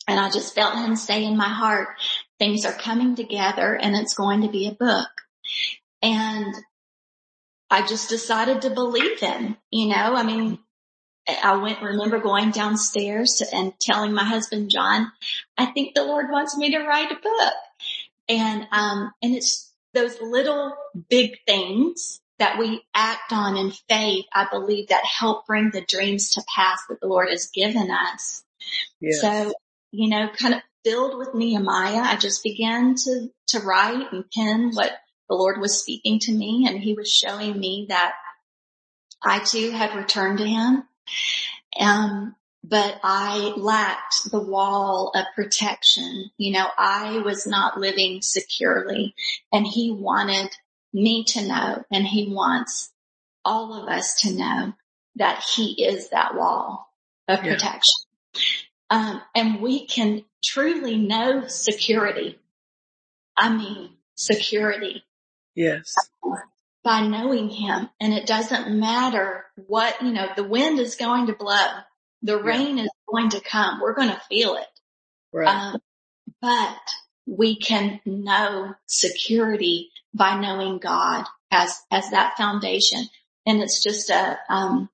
And 0.06 0.20
I 0.20 0.30
just 0.30 0.54
felt 0.54 0.76
him 0.76 0.96
say 0.96 1.24
in 1.24 1.36
my 1.36 1.48
heart, 1.48 1.88
things 2.38 2.64
are 2.64 2.72
coming 2.72 3.14
together 3.16 3.74
and 3.74 3.96
it's 3.96 4.14
going 4.14 4.42
to 4.42 4.48
be 4.48 4.68
a 4.68 4.72
book. 4.72 5.08
And 6.02 6.54
I 7.70 7.86
just 7.86 8.08
decided 8.08 8.62
to 8.62 8.70
believe 8.70 9.20
him, 9.20 9.56
you 9.70 9.88
know, 9.88 10.14
I 10.14 10.22
mean, 10.22 10.58
I 11.26 11.56
went, 11.56 11.82
remember 11.82 12.18
going 12.18 12.50
downstairs 12.50 13.42
and 13.52 13.72
telling 13.80 14.12
my 14.12 14.24
husband, 14.24 14.70
John, 14.70 15.10
I 15.56 15.66
think 15.66 15.94
the 15.94 16.04
Lord 16.04 16.26
wants 16.30 16.56
me 16.56 16.72
to 16.72 16.84
write 16.84 17.10
a 17.10 17.16
book. 17.16 17.54
And, 18.28 18.66
um, 18.72 19.12
and 19.22 19.34
it's 19.34 19.72
those 19.94 20.20
little 20.20 20.74
big 21.08 21.38
things 21.46 22.20
that 22.38 22.58
we 22.58 22.82
act 22.94 23.32
on 23.32 23.56
in 23.56 23.70
faith, 23.88 24.26
I 24.32 24.46
believe 24.50 24.88
that 24.88 25.04
help 25.04 25.46
bring 25.46 25.70
the 25.70 25.84
dreams 25.84 26.32
to 26.32 26.42
pass 26.54 26.80
that 26.88 27.00
the 27.00 27.06
Lord 27.06 27.28
has 27.30 27.48
given 27.54 27.90
us. 27.90 28.42
Yes. 29.00 29.20
So, 29.20 29.52
you 29.92 30.10
know, 30.10 30.28
kind 30.36 30.54
of 30.54 30.60
filled 30.84 31.16
with 31.16 31.34
Nehemiah, 31.34 32.00
I 32.00 32.16
just 32.16 32.42
began 32.42 32.96
to, 32.96 33.30
to 33.48 33.60
write 33.60 34.12
and 34.12 34.24
pen 34.30 34.72
what 34.74 34.92
the 35.28 35.36
Lord 35.36 35.60
was 35.60 35.80
speaking 35.80 36.18
to 36.20 36.32
me 36.32 36.66
and 36.68 36.78
he 36.78 36.94
was 36.94 37.10
showing 37.10 37.58
me 37.58 37.86
that 37.88 38.14
I 39.22 39.38
too 39.38 39.70
had 39.70 39.96
returned 39.96 40.38
to 40.38 40.46
him. 40.46 40.84
Um, 41.78 42.36
but 42.62 42.98
I 43.02 43.52
lacked 43.56 44.30
the 44.30 44.40
wall 44.40 45.12
of 45.14 45.26
protection. 45.34 46.30
You 46.38 46.52
know, 46.52 46.66
I 46.78 47.18
was 47.18 47.46
not 47.46 47.78
living 47.78 48.22
securely 48.22 49.14
and 49.52 49.66
he 49.66 49.90
wanted 49.90 50.56
me 50.92 51.24
to 51.24 51.46
know 51.46 51.84
and 51.90 52.06
he 52.06 52.32
wants 52.32 52.90
all 53.44 53.74
of 53.82 53.88
us 53.88 54.20
to 54.22 54.32
know 54.32 54.72
that 55.16 55.44
he 55.54 55.84
is 55.84 56.10
that 56.10 56.34
wall 56.34 56.88
of 57.28 57.44
Yeah. 57.44 57.52
protection. 57.52 57.94
Um, 58.88 59.20
and 59.34 59.60
we 59.60 59.86
can 59.86 60.24
truly 60.42 60.96
know 60.96 61.46
security. 61.48 62.38
I 63.36 63.50
mean, 63.50 63.90
security 64.14 65.04
Yes. 65.54 65.94
By 66.84 67.06
knowing 67.06 67.48
him. 67.48 67.88
And 67.98 68.12
it 68.12 68.26
doesn't 68.26 68.78
matter 68.78 69.46
what, 69.56 70.00
you 70.02 70.12
know, 70.12 70.28
the 70.36 70.44
wind 70.44 70.78
is 70.78 70.96
going 70.96 71.26
to 71.26 71.32
blow. 71.32 71.66
The 72.22 72.40
rain 72.40 72.78
is 72.78 72.90
going 73.10 73.30
to 73.30 73.40
come. 73.40 73.80
We're 73.80 73.94
going 73.94 74.10
to 74.10 74.22
feel 74.28 74.54
it. 74.54 74.66
Right. 75.32 75.48
Um, 75.48 75.80
but 76.40 76.78
we 77.26 77.56
can 77.56 78.00
know 78.04 78.74
security 78.86 79.90
by 80.12 80.38
knowing 80.38 80.78
God 80.78 81.24
as, 81.50 81.80
as 81.90 82.10
that 82.10 82.36
foundation. 82.36 83.08
And 83.46 83.60
it's 83.60 83.82
just 83.82 84.10
a, 84.10 84.38
um, 84.48 84.90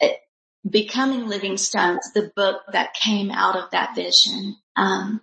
it- 0.00 0.20
becoming 0.68 1.28
living 1.28 1.56
stones, 1.56 2.12
the 2.12 2.32
book 2.34 2.62
that 2.72 2.94
came 2.94 3.30
out 3.30 3.56
of 3.56 3.70
that 3.70 3.94
vision. 3.94 4.56
Um, 4.76 5.20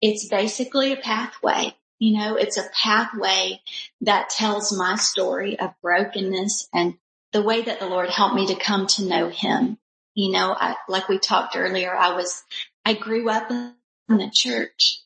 it's 0.00 0.28
basically 0.28 0.92
a 0.92 0.96
pathway. 0.96 1.76
You 2.00 2.18
know, 2.18 2.34
it's 2.36 2.56
a 2.56 2.68
pathway 2.74 3.60
that 4.00 4.30
tells 4.30 4.76
my 4.76 4.96
story 4.96 5.60
of 5.60 5.74
brokenness 5.82 6.68
and 6.72 6.94
the 7.32 7.42
way 7.42 7.62
that 7.62 7.78
the 7.78 7.86
Lord 7.86 8.08
helped 8.08 8.34
me 8.34 8.46
to 8.48 8.54
come 8.56 8.86
to 8.88 9.04
know 9.04 9.28
him. 9.28 9.78
You 10.14 10.32
know, 10.32 10.56
I, 10.58 10.76
like 10.88 11.08
we 11.08 11.18
talked 11.18 11.56
earlier, 11.56 11.94
I 11.94 12.16
was, 12.16 12.42
I 12.84 12.94
grew 12.94 13.28
up 13.28 13.50
in 13.50 13.74
the 14.08 14.30
church, 14.32 15.02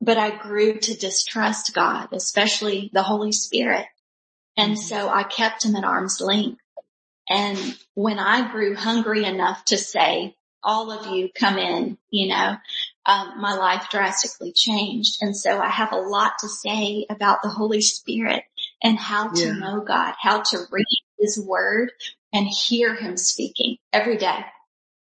but 0.00 0.18
I 0.18 0.36
grew 0.36 0.78
to 0.78 0.96
distrust 0.96 1.74
God, 1.74 2.08
especially 2.12 2.90
the 2.92 3.04
Holy 3.04 3.32
Spirit. 3.32 3.86
And 4.56 4.72
mm-hmm. 4.72 4.82
so 4.82 5.08
I 5.08 5.22
kept 5.22 5.64
him 5.64 5.76
at 5.76 5.84
arm's 5.84 6.20
length. 6.20 6.60
And 7.30 7.78
when 7.94 8.18
I 8.18 8.50
grew 8.50 8.74
hungry 8.74 9.24
enough 9.24 9.64
to 9.66 9.78
say, 9.78 10.34
all 10.62 10.90
of 10.90 11.14
you 11.14 11.30
come 11.34 11.56
in, 11.56 11.98
you 12.10 12.28
know, 12.28 12.56
um, 13.06 13.40
my 13.40 13.54
life 13.54 13.88
drastically 13.90 14.52
changed. 14.52 15.18
And 15.20 15.36
so 15.36 15.58
I 15.58 15.68
have 15.68 15.92
a 15.92 15.96
lot 15.96 16.34
to 16.40 16.48
say 16.48 17.06
about 17.10 17.42
the 17.42 17.48
Holy 17.48 17.80
Spirit 17.80 18.44
and 18.82 18.98
how 18.98 19.30
to 19.30 19.46
Yeah. 19.48 19.52
know 19.54 19.80
God, 19.80 20.14
how 20.20 20.42
to 20.42 20.66
read 20.70 20.86
his 21.18 21.38
word 21.40 21.92
and 22.32 22.46
hear 22.46 22.94
him 22.94 23.16
speaking 23.16 23.76
every 23.92 24.16
day. 24.16 24.44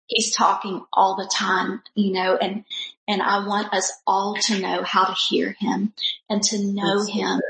He's 0.08 0.34
talking 0.36 0.84
all 0.92 1.16
the 1.18 1.30
time, 1.32 1.84
you 1.94 2.14
know, 2.14 2.36
and, 2.36 2.66
and 3.08 3.22
I 3.22 3.46
want 3.46 3.74
us 3.74 3.92
all 4.08 4.36
to 4.44 4.60
know 4.60 4.84
how 4.84 5.06
to 5.06 5.14
hear 5.14 5.56
him 5.60 5.94
and 6.30 6.42
to 6.44 6.58
know 6.64 7.00
That's 7.00 7.14
him 7.14 7.42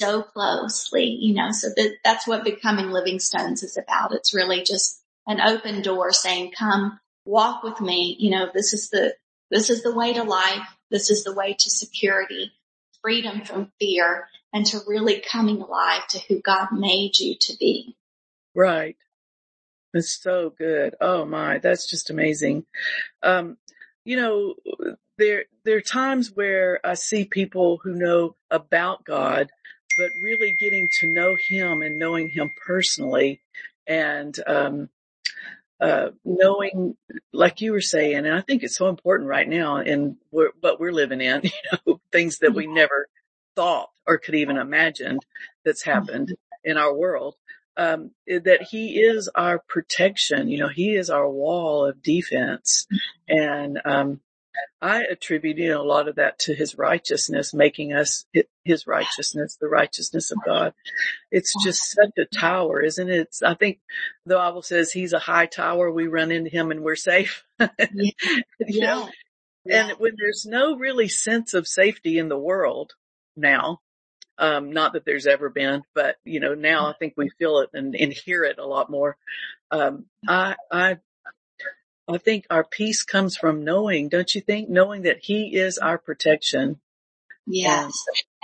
so 0.00 0.22
closely, 0.22 1.06
you 1.06 1.34
know, 1.34 1.50
so 1.50 1.68
that 1.76 1.96
that's 2.04 2.26
what 2.26 2.44
becoming 2.44 2.90
living 2.90 3.18
stones 3.18 3.62
is 3.62 3.76
about. 3.76 4.12
It's 4.12 4.34
really 4.34 4.62
just 4.62 5.00
an 5.26 5.40
open 5.40 5.82
door 5.82 6.12
saying, 6.12 6.52
come 6.56 7.00
walk 7.24 7.62
with 7.62 7.80
me. 7.80 8.16
You 8.18 8.30
know, 8.30 8.48
this 8.52 8.72
is 8.72 8.90
the, 8.90 9.14
this 9.50 9.70
is 9.70 9.82
the 9.82 9.94
way 9.94 10.12
to 10.12 10.22
life. 10.22 10.66
This 10.90 11.10
is 11.10 11.24
the 11.24 11.34
way 11.34 11.54
to 11.54 11.70
security, 11.70 12.52
freedom 13.02 13.42
from 13.42 13.72
fear 13.78 14.28
and 14.52 14.64
to 14.66 14.78
really 14.86 15.20
coming 15.20 15.60
alive 15.60 16.06
to 16.08 16.20
who 16.28 16.40
God 16.40 16.68
made 16.72 17.18
you 17.18 17.36
to 17.40 17.56
be. 17.58 17.96
Right. 18.54 18.96
It's 19.94 20.10
so 20.10 20.50
good. 20.56 20.94
Oh 21.00 21.24
my, 21.24 21.58
that's 21.58 21.86
just 21.86 22.10
amazing. 22.10 22.64
Um, 23.22 23.56
you 24.04 24.16
know, 24.16 24.54
there, 25.16 25.44
there 25.64 25.76
are 25.76 25.82
times 25.82 26.32
where 26.34 26.80
I 26.84 26.94
see 26.94 27.24
people 27.24 27.78
who 27.82 27.94
know 27.94 28.36
about 28.50 29.04
God, 29.04 29.50
but 29.96 30.10
really 30.22 30.56
getting 30.58 30.88
to 31.00 31.08
know 31.08 31.36
Him 31.48 31.82
and 31.82 31.98
knowing 31.98 32.28
Him 32.28 32.50
personally 32.64 33.40
and, 33.86 34.38
um, 34.46 34.88
uh, 35.80 36.10
knowing, 36.24 36.96
like 37.32 37.60
you 37.60 37.72
were 37.72 37.80
saying, 37.80 38.26
and 38.26 38.34
I 38.34 38.40
think 38.40 38.62
it's 38.62 38.76
so 38.76 38.88
important 38.88 39.28
right 39.28 39.48
now 39.48 39.78
in 39.78 40.16
where, 40.30 40.50
what 40.60 40.80
we're 40.80 40.92
living 40.92 41.20
in, 41.20 41.42
you 41.44 41.50
know, 41.86 42.00
things 42.10 42.38
that 42.38 42.54
we 42.54 42.66
never 42.66 43.08
thought 43.54 43.90
or 44.06 44.18
could 44.18 44.34
even 44.34 44.56
imagine 44.56 45.20
that's 45.64 45.82
happened 45.82 46.34
in 46.64 46.76
our 46.76 46.94
world. 46.94 47.36
Um, 47.76 48.10
that 48.26 48.62
he 48.68 48.98
is 48.98 49.28
our 49.36 49.60
protection, 49.68 50.48
you 50.48 50.58
know, 50.58 50.68
he 50.68 50.96
is 50.96 51.10
our 51.10 51.30
wall 51.30 51.86
of 51.86 52.02
defense. 52.02 52.88
And, 53.28 53.80
um, 53.84 54.20
I 54.80 55.02
attribute, 55.04 55.58
you 55.58 55.70
know, 55.70 55.82
a 55.82 55.84
lot 55.84 56.08
of 56.08 56.16
that 56.16 56.38
to 56.40 56.54
his 56.54 56.78
righteousness, 56.78 57.52
making 57.52 57.92
us 57.92 58.24
his 58.64 58.86
righteousness, 58.86 59.56
the 59.60 59.68
righteousness 59.68 60.30
of 60.30 60.38
God. 60.44 60.72
It's 61.30 61.52
just 61.64 61.80
such 61.92 62.12
a 62.18 62.24
tower, 62.26 62.80
isn't 62.82 63.08
it? 63.08 63.18
It's, 63.20 63.42
I 63.42 63.54
think 63.54 63.80
the 64.26 64.36
Bible 64.36 64.62
says 64.62 64.92
he's 64.92 65.12
a 65.12 65.18
high 65.18 65.46
tower. 65.46 65.90
We 65.90 66.06
run 66.06 66.30
into 66.30 66.50
him 66.50 66.70
and 66.70 66.82
we're 66.82 66.96
safe. 66.96 67.44
you 67.88 68.12
know, 68.80 69.08
Yeah. 69.64 69.88
and 69.88 69.98
when 69.98 70.12
there's 70.18 70.46
no 70.46 70.76
really 70.76 71.08
sense 71.08 71.54
of 71.54 71.66
safety 71.66 72.18
in 72.18 72.28
the 72.28 72.38
world 72.38 72.92
now, 73.36 73.80
um, 74.38 74.72
not 74.72 74.92
that 74.92 75.04
there's 75.04 75.26
ever 75.26 75.50
been, 75.50 75.82
but 75.94 76.16
you 76.24 76.38
know, 76.38 76.54
now 76.54 76.86
I 76.86 76.92
think 76.98 77.14
we 77.16 77.30
feel 77.38 77.58
it 77.58 77.70
and, 77.74 77.96
and 77.96 78.12
hear 78.12 78.44
it 78.44 78.58
a 78.58 78.66
lot 78.66 78.88
more. 78.88 79.16
Um, 79.72 80.06
I, 80.28 80.54
I, 80.70 80.98
I 82.08 82.18
think 82.18 82.46
our 82.50 82.64
peace 82.64 83.02
comes 83.02 83.36
from 83.36 83.64
knowing, 83.64 84.08
don't 84.08 84.34
you 84.34 84.40
think? 84.40 84.68
Knowing 84.68 85.02
that 85.02 85.18
he 85.22 85.54
is 85.56 85.78
our 85.78 85.98
protection. 85.98 86.80
Yes. 87.46 87.92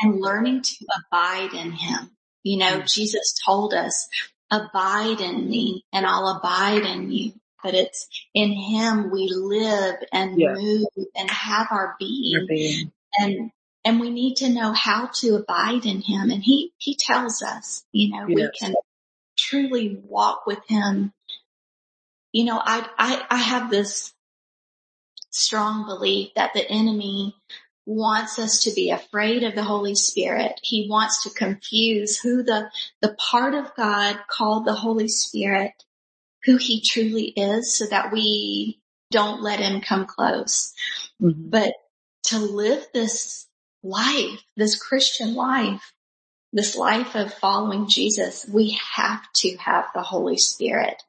And 0.01 0.21
learning 0.21 0.63
to 0.63 0.87
abide 1.11 1.53
in 1.55 1.73
him. 1.73 2.11
You 2.43 2.59
know, 2.59 2.81
Mm. 2.81 2.93
Jesus 2.93 3.35
told 3.47 3.73
us, 3.75 4.09
abide 4.51 5.21
in 5.21 5.49
me 5.49 5.85
and 5.93 6.07
I'll 6.07 6.29
abide 6.39 6.83
in 6.83 7.11
you. 7.11 7.33
But 7.63 7.75
it's 7.75 8.07
in 8.35 8.53
him 8.53 9.11
we 9.11 9.29
live 9.33 9.97
and 10.13 10.39
Yeah. 10.39 10.53
move 10.55 10.87
and 11.17 11.31
have 11.31 11.69
our 11.71 11.89
Our 11.89 11.97
being 11.99 12.47
being. 12.47 12.93
and 13.19 13.51
and 13.87 14.01
we 14.01 14.11
need 14.11 14.37
to 14.37 14.49
know 14.51 14.73
how 14.73 15.07
to 15.21 15.37
abide 15.37 15.87
in 15.87 16.01
him 16.03 16.31
and 16.31 16.43
he 16.43 16.73
he 16.79 16.95
tells 16.97 17.43
us 17.43 17.85
you 17.93 18.11
know 18.15 18.27
we 18.27 18.51
can 18.59 18.75
truly 19.39 20.01
walk 20.05 20.47
with 20.47 20.61
him 20.69 21.13
you 22.35 22.45
know 22.45 22.61
i 22.65 22.87
i 22.99 23.27
i 23.31 23.39
have 23.39 23.71
this 23.71 24.15
strong 25.31 25.87
belief 25.87 26.31
that 26.37 26.53
the 26.55 26.69
enemy 26.71 27.35
wants 27.87 28.39
us 28.39 28.65
to 28.65 28.73
be 28.75 28.91
afraid 28.91 29.45
of 29.45 29.57
the 29.57 29.65
holy 29.65 29.97
spirit 29.97 30.61
he 30.63 30.89
wants 30.91 31.25
to 31.25 31.31
confuse 31.31 32.21
who 32.21 32.43
the 32.45 32.71
the 33.03 33.17
part 33.31 33.55
of 33.55 33.75
god 33.77 34.19
called 34.31 34.67
the 34.67 34.75
holy 34.75 35.09
spirit 35.09 35.73
who 36.45 36.59
he 36.59 36.83
truly 36.83 37.27
is 37.37 37.75
so 37.75 37.87
that 37.87 38.13
we 38.13 38.81
don't 39.13 39.43
let 39.43 39.61
him 39.61 39.81
come 39.83 40.07
close 40.07 40.75
Mhm. 41.23 41.51
but 41.51 41.75
to 42.25 42.39
live 42.39 42.87
this 42.95 43.47
life, 43.85 44.43
this 44.57 44.77
Christian 44.83 45.35
life, 45.35 45.95
this 46.53 46.77
life 46.77 47.17
of 47.17 47.35
following 47.35 47.89
Jesus, 47.89 48.47
we 48.49 48.79
have 48.95 49.23
to 49.35 49.57
have 49.59 49.87
the 49.95 50.03
Holy 50.03 50.39
Spirit. 50.39 51.03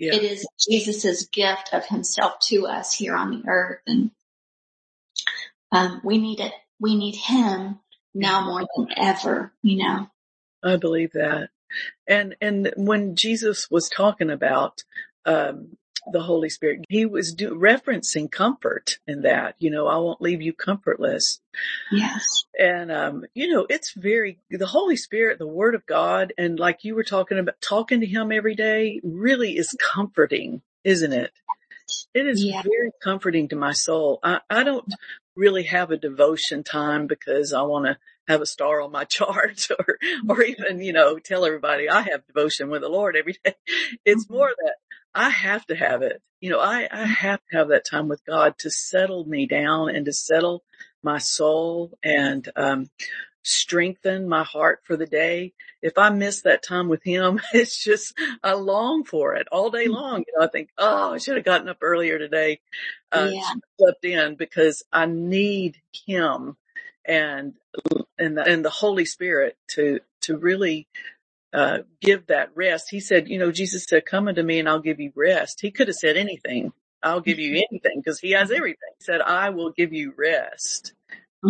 Yeah. 0.00 0.16
It 0.16 0.22
is 0.24 0.46
Jesus' 0.58 1.26
gift 1.26 1.70
of 1.72 1.86
himself 1.86 2.40
to 2.48 2.66
us 2.66 2.94
here 2.94 3.14
on 3.14 3.30
the 3.30 3.48
earth. 3.48 3.80
And, 3.86 4.10
um, 5.70 6.00
we 6.02 6.18
need 6.18 6.40
it. 6.40 6.52
We 6.80 6.96
need 6.96 7.14
him 7.14 7.78
now 8.14 8.44
more 8.46 8.66
than 8.76 8.88
ever, 8.96 9.52
you 9.62 9.84
know. 9.84 10.10
I 10.64 10.76
believe 10.76 11.12
that. 11.12 11.50
And, 12.08 12.34
and 12.40 12.72
when 12.76 13.14
Jesus 13.14 13.70
was 13.70 13.88
talking 13.88 14.30
about, 14.30 14.82
um, 15.26 15.76
the 16.12 16.22
Holy 16.22 16.50
Spirit, 16.50 16.84
he 16.88 17.06
was 17.06 17.34
do, 17.34 17.54
referencing 17.54 18.30
comfort 18.30 18.98
in 19.06 19.22
that, 19.22 19.56
you 19.58 19.70
know, 19.70 19.86
I 19.86 19.96
won't 19.96 20.20
leave 20.22 20.42
you 20.42 20.52
comfortless. 20.52 21.40
Yes. 21.92 22.44
And, 22.58 22.92
um, 22.92 23.24
you 23.34 23.48
know, 23.48 23.66
it's 23.70 23.92
very, 23.92 24.38
the 24.50 24.66
Holy 24.66 24.96
Spirit, 24.96 25.38
the 25.38 25.46
Word 25.46 25.74
of 25.74 25.86
God, 25.86 26.32
and 26.38 26.58
like 26.58 26.84
you 26.84 26.94
were 26.94 27.04
talking 27.04 27.38
about, 27.38 27.60
talking 27.60 28.00
to 28.00 28.06
Him 28.06 28.32
every 28.32 28.54
day 28.54 29.00
really 29.04 29.56
is 29.56 29.76
comforting, 29.94 30.62
isn't 30.84 31.12
it? 31.12 31.32
It 32.14 32.26
is 32.26 32.44
Yeah. 32.44 32.62
very 32.62 32.90
comforting 33.02 33.48
to 33.48 33.56
my 33.56 33.72
soul. 33.72 34.18
I, 34.22 34.40
I 34.50 34.64
don't 34.64 34.92
really 35.36 35.64
have 35.64 35.90
a 35.90 35.96
devotion 35.96 36.64
time 36.64 37.06
because 37.06 37.52
I 37.52 37.62
want 37.62 37.86
to 37.86 37.98
have 38.28 38.40
a 38.40 38.46
star 38.46 38.80
on 38.80 38.90
my 38.92 39.04
chart 39.06 39.68
or, 39.78 39.98
or 40.28 40.42
even, 40.42 40.80
you 40.80 40.92
know, 40.92 41.18
tell 41.18 41.44
everybody 41.44 41.88
I 41.88 42.02
have 42.02 42.26
devotion 42.26 42.68
with 42.68 42.82
the 42.82 42.88
Lord 42.88 43.16
every 43.16 43.36
day. 43.44 43.54
It's 44.04 44.26
Mhm. 44.26 44.30
more 44.30 44.50
that 44.64 44.74
I 45.14 45.28
have 45.30 45.66
to 45.66 45.76
have 45.76 46.02
it. 46.02 46.22
You 46.40 46.50
know, 46.50 46.60
I, 46.60 46.88
I 46.90 47.04
have 47.04 47.40
to 47.50 47.56
have 47.58 47.68
that 47.68 47.84
time 47.84 48.08
with 48.08 48.24
God 48.24 48.56
to 48.58 48.70
settle 48.70 49.24
me 49.24 49.46
down 49.46 49.94
and 49.94 50.06
to 50.06 50.12
settle 50.12 50.62
my 51.02 51.18
soul 51.18 51.98
and, 52.02 52.48
um, 52.56 52.90
strengthen 53.42 54.28
my 54.28 54.44
heart 54.44 54.80
for 54.84 54.96
the 54.96 55.06
day. 55.06 55.52
If 55.82 55.96
I 55.96 56.10
miss 56.10 56.42
that 56.42 56.62
time 56.62 56.88
with 56.88 57.02
him, 57.02 57.40
it's 57.54 57.82
just, 57.82 58.14
I 58.42 58.52
long 58.52 59.04
for 59.04 59.34
it 59.34 59.48
all 59.50 59.70
day 59.70 59.88
long. 59.88 60.24
You 60.26 60.38
know, 60.38 60.44
I 60.44 60.48
think, 60.48 60.70
oh, 60.78 61.14
I 61.14 61.18
should 61.18 61.36
have 61.36 61.44
gotten 61.44 61.68
up 61.68 61.78
earlier 61.80 62.18
today. 62.18 62.60
Uh, 63.12 63.30
Yeah. 63.32 63.52
slept 63.78 64.04
in 64.04 64.36
because 64.36 64.82
I 64.92 65.06
need 65.06 65.78
him 66.06 66.56
and, 67.04 67.54
and 68.18 68.36
the, 68.36 68.44
and 68.44 68.64
the 68.64 68.70
Holy 68.70 69.06
Spirit 69.06 69.56
to, 69.68 70.00
to 70.22 70.36
really, 70.36 70.86
uh, 71.52 71.78
give 72.00 72.26
that 72.26 72.50
rest. 72.54 72.86
He 72.90 73.00
said, 73.00 73.28
you 73.28 73.38
know, 73.38 73.50
Jesus 73.50 73.84
said, 73.88 74.06
come 74.06 74.28
unto 74.28 74.42
me 74.42 74.58
and 74.58 74.68
I'll 74.68 74.80
give 74.80 75.00
you 75.00 75.12
rest. 75.16 75.60
He 75.60 75.70
could 75.70 75.88
have 75.88 75.96
said 75.96 76.16
anything. 76.16 76.72
I'll 77.02 77.20
give 77.20 77.38
you 77.38 77.52
anything 77.70 78.02
because 78.02 78.20
he 78.20 78.32
has 78.32 78.50
everything. 78.50 78.76
He 78.98 79.04
said, 79.04 79.20
I 79.20 79.50
will 79.50 79.70
give 79.70 79.92
you 79.92 80.12
rest. 80.16 80.92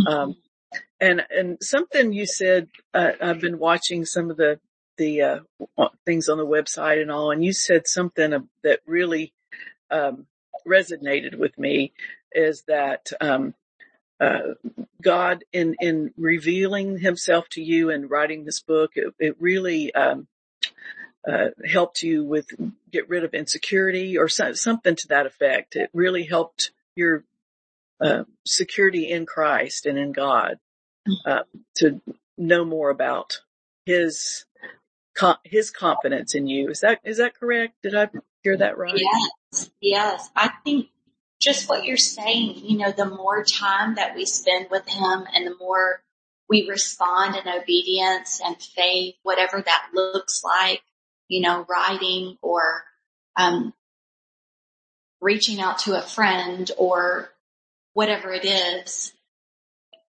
Um, 0.06 0.36
and, 1.00 1.26
and 1.30 1.58
something 1.60 2.12
you 2.12 2.26
said, 2.26 2.68
uh, 2.94 3.12
I've 3.20 3.40
been 3.40 3.58
watching 3.58 4.04
some 4.04 4.30
of 4.30 4.36
the, 4.36 4.60
the, 4.96 5.22
uh, 5.22 5.88
things 6.06 6.28
on 6.28 6.38
the 6.38 6.46
website 6.46 7.02
and 7.02 7.10
all, 7.10 7.30
and 7.32 7.44
you 7.44 7.52
said 7.52 7.88
something 7.88 8.48
that 8.62 8.80
really, 8.86 9.32
um, 9.90 10.26
resonated 10.66 11.36
with 11.36 11.58
me 11.58 11.92
is 12.32 12.62
that, 12.68 13.10
um, 13.20 13.54
uh, 14.20 14.54
God 15.02 15.44
in, 15.52 15.76
in 15.80 16.12
revealing 16.16 16.98
himself 16.98 17.48
to 17.50 17.62
you 17.62 17.90
and 17.90 18.11
writing 18.11 18.44
this 18.44 18.61
book, 18.61 18.92
it, 18.94 19.14
it 19.18 19.37
really, 19.40 19.94
um, 19.94 20.26
uh, 21.28 21.48
helped 21.66 22.02
you 22.02 22.24
with 22.24 22.46
get 22.90 23.09
rid 23.09 23.24
of 23.24 23.35
insecurity 23.35 24.16
or 24.16 24.28
so, 24.28 24.52
something 24.52 24.96
to 24.96 25.09
that 25.09 25.26
effect. 25.26 25.76
It 25.76 25.90
really 25.92 26.24
helped 26.24 26.70
your 26.96 27.24
uh, 28.00 28.24
security 28.46 29.11
in 29.11 29.26
Christ 29.26 29.87
and 29.87 29.98
in 29.98 30.12
God 30.12 30.59
uh, 31.26 31.42
to 31.76 32.00
know 32.38 32.64
more 32.64 32.90
about 32.90 33.40
His 33.85 34.46
His 35.44 35.70
confidence 35.70 36.35
in 36.35 36.46
you. 36.46 36.70
Is 36.70 36.80
that 36.80 37.00
is 37.04 37.18
that 37.18 37.35
correct? 37.35 37.74
Did 37.83 37.94
I 37.94 38.09
hear 38.42 38.56
that 38.56 38.78
right? 38.78 38.94
Yes. 38.96 39.70
Yes. 39.80 40.30
I 40.35 40.50
think 40.64 40.88
just 41.40 41.68
what 41.68 41.85
you're 41.85 41.96
saying, 41.96 42.55
you 42.64 42.76
know, 42.76 42.92
the 42.92 43.07
more 43.07 43.44
time 43.44 43.94
that 43.94 44.14
we 44.14 44.26
spend 44.26 44.66
with 44.70 44.87
him 44.87 45.24
and 45.35 45.46
the 45.46 45.57
more 45.59 46.03
we 46.48 46.68
respond 46.68 47.37
in 47.37 47.48
obedience 47.48 48.40
and 48.44 48.61
faith, 48.61 49.14
whatever 49.22 49.62
that 49.62 49.87
looks 49.94 50.42
like, 50.44 50.83
you 51.29 51.40
know, 51.40 51.64
writing 51.68 52.37
or, 52.42 52.85
um, 53.37 53.72
reaching 55.20 55.61
out 55.61 55.79
to 55.79 55.98
a 55.98 56.03
friend 56.03 56.70
or 56.76 57.31
whatever 57.94 58.33
it 58.33 58.44
is, 58.44 59.12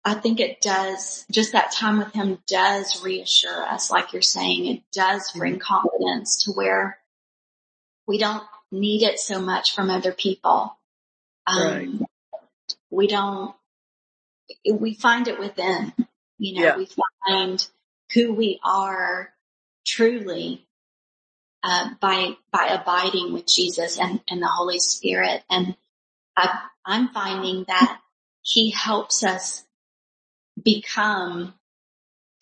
I 0.05 0.15
think 0.15 0.41
it 0.41 0.63
does, 0.63 1.27
just 1.31 1.53
that 1.53 1.73
time 1.73 1.99
with 1.99 2.13
him 2.15 2.39
does 2.47 3.05
reassure 3.05 3.63
us, 3.65 3.91
like 3.91 4.13
you're 4.13 4.23
saying, 4.23 4.67
it 4.67 4.83
does 4.93 5.31
bring 5.33 5.59
confidence 5.59 6.45
to 6.45 6.53
where 6.53 6.99
we 8.07 8.17
don't 8.17 8.43
need 8.73 9.03
it 9.03 9.19
so 9.19 9.41
much 9.41 9.75
from 9.75 9.91
other 9.91 10.13
people. 10.13 10.79
Um, 11.47 11.63
right. 11.63 11.89
we 12.91 13.07
don't, 13.07 13.55
we 14.73 14.95
find 14.95 15.29
it 15.29 15.39
within, 15.39 15.93
you 16.39 16.61
know, 16.61 16.67
yeah. 16.67 16.77
we 16.77 16.89
find 17.27 17.67
who 18.15 18.33
we 18.33 18.61
are 18.65 19.33
truly 19.87 20.67
uh, 21.63 21.91
by 22.01 22.37
by 22.53 22.67
abiding 22.69 23.33
with 23.33 23.47
Jesus 23.47 23.99
and, 23.99 24.21
and 24.29 24.43
the 24.43 24.49
Holy 24.49 24.79
Spirit. 24.79 25.43
And 25.51 25.77
I, 26.37 26.61
I'm 26.85 27.09
finding 27.09 27.65
that 27.69 28.01
He 28.43 28.71
helps 28.71 29.23
us 29.23 29.65
become 30.63 31.55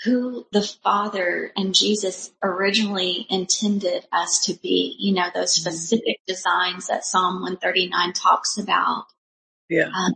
who 0.05 0.47
the 0.53 0.63
Father 0.63 1.53
and 1.57 1.75
Jesus 1.75 2.31
originally 2.43 3.27
intended 3.29 4.07
us 4.13 4.45
to 4.45 4.55
be. 4.55 4.97
You 4.99 5.15
know, 5.15 5.29
those 5.35 5.55
mm-hmm. 5.55 5.71
specific 5.71 6.21
designs 6.27 6.87
that 6.89 7.05
Psalm 7.05 7.35
139 7.37 8.13
talks 8.13 8.59
about. 8.59 9.07
Yeah. 9.69 9.89
Um, 9.95 10.15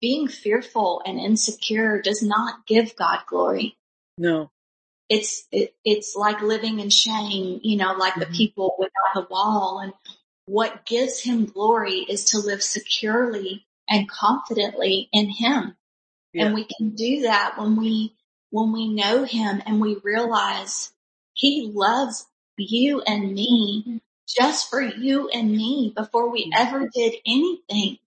being 0.00 0.28
fearful 0.28 1.02
and 1.04 1.18
insecure 1.18 2.00
does 2.00 2.22
not 2.22 2.66
give 2.66 2.96
God 2.96 3.20
glory. 3.26 3.76
No 4.18 4.50
it's 5.08 5.46
it, 5.52 5.74
it's 5.84 6.14
like 6.16 6.40
living 6.40 6.80
in 6.80 6.90
shame, 6.90 7.60
you 7.62 7.76
know, 7.76 7.94
like 7.94 8.14
mm-hmm. 8.14 8.20
the 8.20 8.36
people 8.36 8.74
without 8.78 9.14
the 9.14 9.26
wall. 9.30 9.80
And 9.82 9.92
what 10.46 10.86
gives 10.86 11.20
him 11.20 11.46
glory 11.46 12.04
is 12.08 12.24
to 12.26 12.38
live 12.38 12.62
securely 12.62 13.66
and 13.88 14.08
confidently 14.08 15.08
in 15.12 15.28
him. 15.28 15.76
Yeah. 16.32 16.46
And 16.46 16.54
we 16.54 16.64
can 16.64 16.90
do 16.90 17.22
that 17.22 17.54
when 17.58 17.76
we 17.76 18.14
when 18.54 18.72
we 18.72 18.86
know 18.86 19.24
him 19.24 19.60
and 19.66 19.80
we 19.80 19.96
realize 20.04 20.92
he 21.32 21.72
loves 21.74 22.24
you 22.56 23.00
and 23.00 23.34
me 23.34 24.00
just 24.28 24.70
for 24.70 24.80
you 24.80 25.28
and 25.28 25.50
me 25.50 25.92
before 25.96 26.30
we 26.30 26.52
ever 26.56 26.88
did 26.94 27.14
anything. 27.26 27.98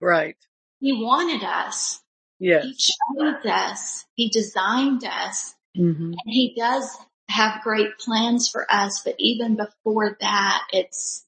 Right. 0.00 0.38
He 0.78 0.94
wanted 0.94 1.44
us. 1.44 2.00
Yes. 2.38 2.64
He 2.64 2.72
chose 2.72 3.44
us. 3.44 4.06
He 4.14 4.30
designed 4.30 5.04
us. 5.04 5.54
Mm-hmm. 5.76 6.12
And 6.12 6.16
he 6.24 6.54
does 6.58 6.96
have 7.28 7.62
great 7.62 7.98
plans 7.98 8.48
for 8.48 8.64
us, 8.72 9.02
but 9.04 9.16
even 9.18 9.56
before 9.56 10.16
that, 10.18 10.62
it's, 10.72 11.26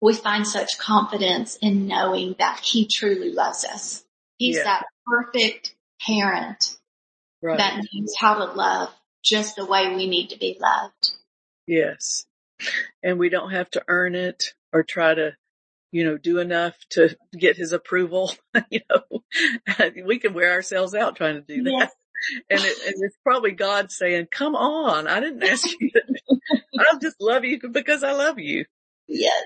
we 0.00 0.14
find 0.14 0.46
such 0.46 0.78
confidence 0.78 1.58
in 1.60 1.88
knowing 1.88 2.36
that 2.38 2.60
he 2.60 2.86
truly 2.86 3.32
loves 3.32 3.66
us. 3.66 4.02
He's 4.38 4.56
yeah. 4.56 4.64
that 4.64 4.86
perfect 5.06 5.74
parent 6.00 6.78
right. 7.44 7.58
that 7.58 7.80
means 7.92 8.14
how 8.18 8.34
to 8.34 8.52
love 8.52 8.90
just 9.22 9.56
the 9.56 9.64
way 9.64 9.94
we 9.94 10.06
need 10.06 10.30
to 10.30 10.38
be 10.38 10.56
loved. 10.60 11.12
Yes. 11.66 12.26
And 13.02 13.18
we 13.18 13.28
don't 13.28 13.50
have 13.50 13.70
to 13.72 13.82
earn 13.88 14.14
it 14.14 14.54
or 14.72 14.82
try 14.82 15.14
to, 15.14 15.36
you 15.92 16.04
know, 16.04 16.16
do 16.18 16.38
enough 16.38 16.74
to 16.90 17.16
get 17.38 17.56
his 17.56 17.72
approval. 17.72 18.32
you 18.70 18.80
know, 18.90 19.22
we 20.06 20.18
can 20.18 20.34
wear 20.34 20.52
ourselves 20.52 20.94
out 20.94 21.16
trying 21.16 21.34
to 21.34 21.40
do 21.40 21.62
that. 21.64 21.70
Yes 21.70 21.90
and, 22.50 22.60
it, 22.60 22.76
and 22.86 22.94
it's 23.00 23.16
probably 23.22 23.52
God 23.52 23.90
saying, 23.90 24.28
come 24.30 24.54
on, 24.54 25.06
I 25.06 25.20
didn't 25.20 25.42
ask 25.42 25.68
you 25.80 25.90
to, 25.90 26.40
I 26.78 26.98
just 27.00 27.16
love 27.20 27.44
you 27.44 27.60
because 27.70 28.02
I 28.02 28.12
love 28.12 28.38
you. 28.38 28.64
Yes. 29.06 29.44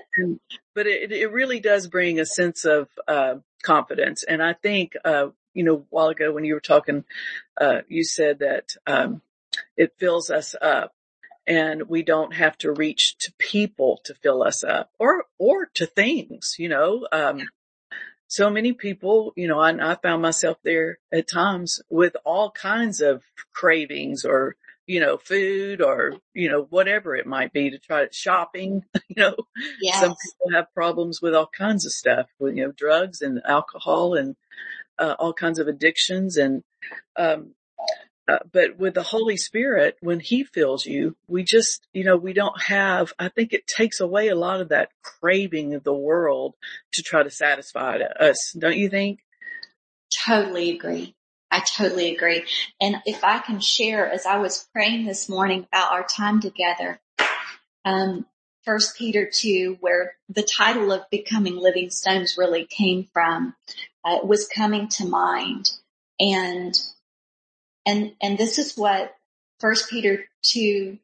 But 0.73 0.87
it, 0.87 1.11
it 1.11 1.31
really 1.31 1.59
does 1.59 1.87
bring 1.87 2.19
a 2.19 2.25
sense 2.25 2.65
of, 2.65 2.87
uh, 3.07 3.35
confidence. 3.63 4.23
And 4.23 4.41
I 4.41 4.53
think, 4.53 4.93
uh, 5.03 5.27
you 5.59 5.65
know, 5.65 5.75
a 5.75 5.85
while 5.89 6.07
ago 6.07 6.31
when 6.31 6.45
you 6.45 6.53
were 6.53 6.61
talking, 6.61 7.03
uh, 7.59 7.81
you 7.89 8.05
said 8.05 8.39
that, 8.39 8.77
um, 8.87 9.21
it 9.75 9.93
fills 9.97 10.29
us 10.29 10.55
up 10.61 10.93
and 11.45 11.89
we 11.89 12.01
don't 12.01 12.33
have 12.33 12.57
to 12.59 12.71
reach 12.71 13.17
to 13.17 13.33
people 13.37 13.99
to 14.05 14.13
fill 14.13 14.41
us 14.41 14.63
up 14.63 14.89
or, 14.99 15.25
or 15.37 15.65
to 15.73 15.85
things, 15.85 16.55
you 16.57 16.69
know, 16.69 17.05
um, 17.11 17.41
so 18.29 18.49
many 18.49 18.71
people, 18.71 19.33
you 19.35 19.49
know, 19.49 19.59
I, 19.59 19.91
I 19.91 19.95
found 19.95 20.21
myself 20.21 20.57
there 20.63 20.99
at 21.11 21.27
times 21.27 21.81
with 21.89 22.15
all 22.23 22.51
kinds 22.51 23.01
of 23.01 23.21
cravings 23.53 24.23
or, 24.23 24.55
you 24.87 25.01
know, 25.01 25.17
food 25.17 25.81
or, 25.81 26.13
you 26.33 26.49
know, 26.49 26.67
whatever 26.69 27.17
it 27.17 27.27
might 27.27 27.51
be 27.51 27.69
to 27.71 27.79
try 27.79 28.07
shopping, 28.13 28.85
you 29.09 29.15
know, 29.17 29.35
yes. 29.81 29.99
some 29.99 30.15
people 30.15 30.55
have 30.57 30.73
problems 30.73 31.21
with 31.21 31.35
all 31.35 31.49
kinds 31.57 31.85
of 31.85 31.91
stuff 31.91 32.27
with, 32.39 32.55
you 32.55 32.65
know, 32.65 32.71
drugs 32.71 33.21
and 33.21 33.41
alcohol 33.45 34.13
and, 34.13 34.37
uh, 34.99 35.15
all 35.17 35.33
kinds 35.33 35.59
of 35.59 35.67
addictions. 35.67 36.37
And, 36.37 36.63
um, 37.15 37.53
uh, 38.27 38.39
but 38.51 38.77
with 38.77 38.93
the 38.93 39.03
Holy 39.03 39.37
Spirit, 39.37 39.97
when 40.01 40.19
He 40.19 40.43
fills 40.43 40.85
you, 40.85 41.15
we 41.27 41.43
just, 41.43 41.87
you 41.93 42.03
know, 42.03 42.17
we 42.17 42.33
don't 42.33 42.61
have, 42.61 43.13
I 43.17 43.29
think 43.29 43.53
it 43.53 43.65
takes 43.65 43.99
away 43.99 44.27
a 44.27 44.35
lot 44.35 44.61
of 44.61 44.69
that 44.69 44.89
craving 45.01 45.73
of 45.73 45.83
the 45.83 45.93
world 45.93 46.55
to 46.93 47.01
try 47.01 47.23
to 47.23 47.31
satisfy 47.31 47.97
us. 48.19 48.55
Don't 48.57 48.77
you 48.77 48.89
think? 48.89 49.19
Totally 50.25 50.71
agree. 50.71 51.15
I 51.51 51.61
totally 51.61 52.13
agree. 52.15 52.43
And 52.79 52.97
if 53.05 53.23
I 53.23 53.39
can 53.39 53.59
share, 53.59 54.11
as 54.11 54.25
I 54.25 54.37
was 54.37 54.67
praying 54.71 55.05
this 55.05 55.27
morning 55.27 55.65
about 55.71 55.91
our 55.91 56.05
time 56.05 56.41
together, 56.41 56.99
um, 57.85 58.25
First 58.65 58.97
Peter 58.97 59.27
2, 59.31 59.77
where 59.79 60.13
the 60.27 60.43
title 60.43 60.91
of 60.91 61.09
Becoming 61.09 61.55
Living 61.55 61.89
Stones 61.89 62.35
really 62.37 62.65
came 62.65 63.07
from, 63.13 63.55
uh, 64.09 64.25
was 64.25 64.47
coming 64.47 64.87
to 64.89 65.05
mind. 65.05 65.71
And 66.19 66.75
and, 67.85 68.13
and 68.21 68.37
this 68.37 68.59
is 68.59 68.75
what 68.75 69.15
first 69.59 69.89
Peter 69.89 70.25
2, 70.43 70.97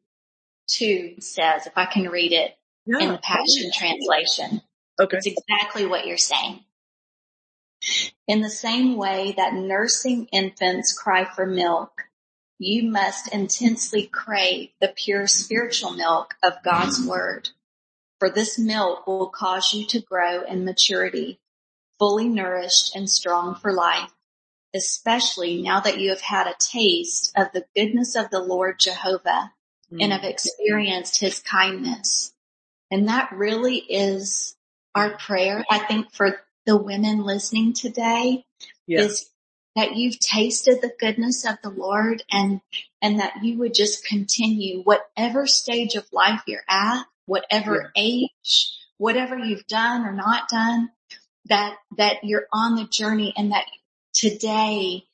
2 0.68 1.14
says, 1.18 1.66
if 1.66 1.72
I 1.76 1.86
can 1.86 2.08
read 2.08 2.32
it 2.32 2.56
yeah. 2.84 3.00
in 3.00 3.08
the 3.10 3.18
Passion 3.18 3.70
Translation. 3.74 4.62
Okay. 5.00 5.16
It's 5.16 5.26
exactly 5.26 5.86
what 5.86 6.06
you're 6.06 6.16
saying. 6.16 6.60
In 8.26 8.40
the 8.40 8.50
same 8.50 8.96
way 8.96 9.34
that 9.36 9.54
nursing 9.54 10.26
infants 10.32 10.92
cry 10.92 11.24
for 11.24 11.44
milk, 11.46 12.04
you 12.58 12.84
must 12.84 13.32
intensely 13.34 14.06
crave 14.06 14.70
the 14.80 14.88
pure 14.88 15.26
spiritual 15.26 15.90
milk 15.90 16.34
of 16.42 16.62
God's 16.64 17.04
word. 17.04 17.50
For 18.18 18.30
this 18.30 18.58
milk 18.58 19.06
will 19.06 19.28
cause 19.28 19.74
you 19.74 19.86
to 19.88 20.00
grow 20.00 20.42
in 20.42 20.64
maturity, 20.64 21.38
fully 21.98 22.28
nourished 22.28 22.94
and 22.94 23.08
strong 23.08 23.54
for 23.54 23.72
life 23.72 24.10
especially 24.76 25.62
now 25.62 25.80
that 25.80 25.98
you 25.98 26.10
have 26.10 26.20
had 26.20 26.46
a 26.46 26.54
taste 26.58 27.32
of 27.36 27.48
the 27.52 27.64
goodness 27.74 28.14
of 28.14 28.30
the 28.30 28.40
Lord 28.40 28.78
Jehovah 28.78 29.52
mm. 29.92 30.02
and 30.02 30.12
have 30.12 30.24
experienced 30.24 31.20
his 31.20 31.40
kindness. 31.40 32.32
And 32.90 33.08
that 33.08 33.32
really 33.32 33.76
is 33.76 34.56
our 34.94 35.16
prayer. 35.16 35.64
I 35.70 35.78
think 35.78 36.12
for 36.12 36.38
the 36.66 36.76
women 36.76 37.24
listening 37.24 37.72
today 37.72 38.44
yeah. 38.86 39.00
is 39.00 39.28
that 39.74 39.96
you've 39.96 40.18
tasted 40.18 40.80
the 40.80 40.92
goodness 40.98 41.44
of 41.44 41.56
the 41.62 41.70
Lord 41.70 42.22
and, 42.30 42.60
and 43.02 43.20
that 43.20 43.42
you 43.42 43.58
would 43.58 43.74
just 43.74 44.06
continue 44.06 44.82
whatever 44.82 45.46
stage 45.46 45.94
of 45.94 46.06
life 46.12 46.42
you're 46.46 46.64
at, 46.68 47.04
whatever 47.26 47.92
yeah. 47.94 48.02
age, 48.02 48.72
whatever 48.98 49.36
you've 49.36 49.66
done 49.66 50.06
or 50.06 50.12
not 50.12 50.48
done, 50.48 50.90
that, 51.48 51.76
that 51.96 52.16
you're 52.22 52.46
on 52.52 52.76
the 52.76 52.86
journey 52.86 53.32
and 53.36 53.52
that 53.52 53.66
today 54.12 55.04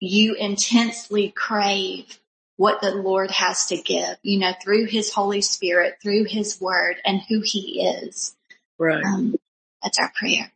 you 0.00 0.34
intensely 0.34 1.30
crave 1.30 2.18
what 2.56 2.80
the 2.80 2.94
Lord 2.94 3.30
has 3.30 3.66
to 3.66 3.76
give, 3.76 4.16
you 4.22 4.38
know, 4.38 4.52
through 4.62 4.86
his 4.86 5.12
Holy 5.12 5.40
Spirit, 5.40 5.96
through 6.02 6.24
his 6.24 6.60
word 6.60 6.96
and 7.04 7.20
who 7.28 7.40
he 7.42 7.82
is. 7.82 8.36
Right. 8.78 9.04
Um, 9.04 9.34
that's 9.82 9.98
our 9.98 10.12
prayer. 10.14 10.52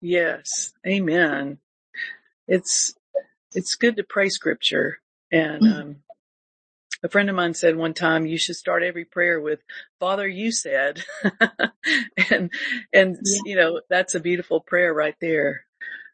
Yes. 0.00 0.72
Amen. 0.86 1.58
It's, 2.46 2.94
it's 3.54 3.74
good 3.76 3.96
to 3.96 4.04
pray 4.04 4.30
scripture. 4.30 4.98
And, 5.30 5.62
mm-hmm. 5.62 5.80
um, 5.80 5.96
a 7.02 7.08
friend 7.08 7.30
of 7.30 7.36
mine 7.36 7.54
said 7.54 7.76
one 7.76 7.94
time 7.94 8.26
you 8.26 8.38
should 8.38 8.56
start 8.56 8.82
every 8.82 9.04
prayer 9.04 9.40
with 9.40 9.60
father 10.00 10.26
you 10.26 10.50
said 10.50 11.02
and 12.30 12.50
and 12.92 13.18
yeah. 13.24 13.40
you 13.44 13.56
know 13.56 13.80
that's 13.88 14.14
a 14.14 14.20
beautiful 14.20 14.60
prayer 14.60 14.92
right 14.92 15.16
there 15.20 15.64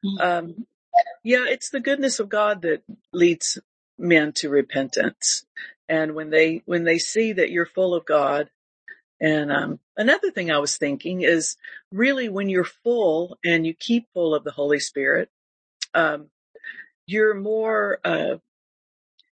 Mm-hmm. 0.04 0.20
Um, 0.20 0.66
yeah, 1.22 1.44
it's 1.48 1.70
the 1.70 1.80
goodness 1.80 2.20
of 2.20 2.28
God 2.28 2.62
that 2.62 2.82
leads 3.12 3.58
men 3.98 4.32
to 4.34 4.48
repentance. 4.48 5.46
And 5.88 6.14
when 6.14 6.30
they, 6.30 6.62
when 6.66 6.84
they 6.84 6.98
see 6.98 7.32
that 7.32 7.50
you're 7.50 7.66
full 7.66 7.94
of 7.94 8.04
God, 8.04 8.50
and, 9.20 9.50
um, 9.50 9.80
another 9.96 10.30
thing 10.30 10.50
I 10.50 10.58
was 10.58 10.76
thinking 10.76 11.22
is 11.22 11.56
really 11.92 12.28
when 12.28 12.48
you're 12.48 12.64
full 12.64 13.38
and 13.44 13.66
you 13.66 13.72
keep 13.72 14.06
full 14.12 14.34
of 14.34 14.44
the 14.44 14.50
Holy 14.50 14.80
Spirit, 14.80 15.30
um, 15.94 16.26
you're 17.06 17.34
more, 17.34 18.00
uh, 18.04 18.36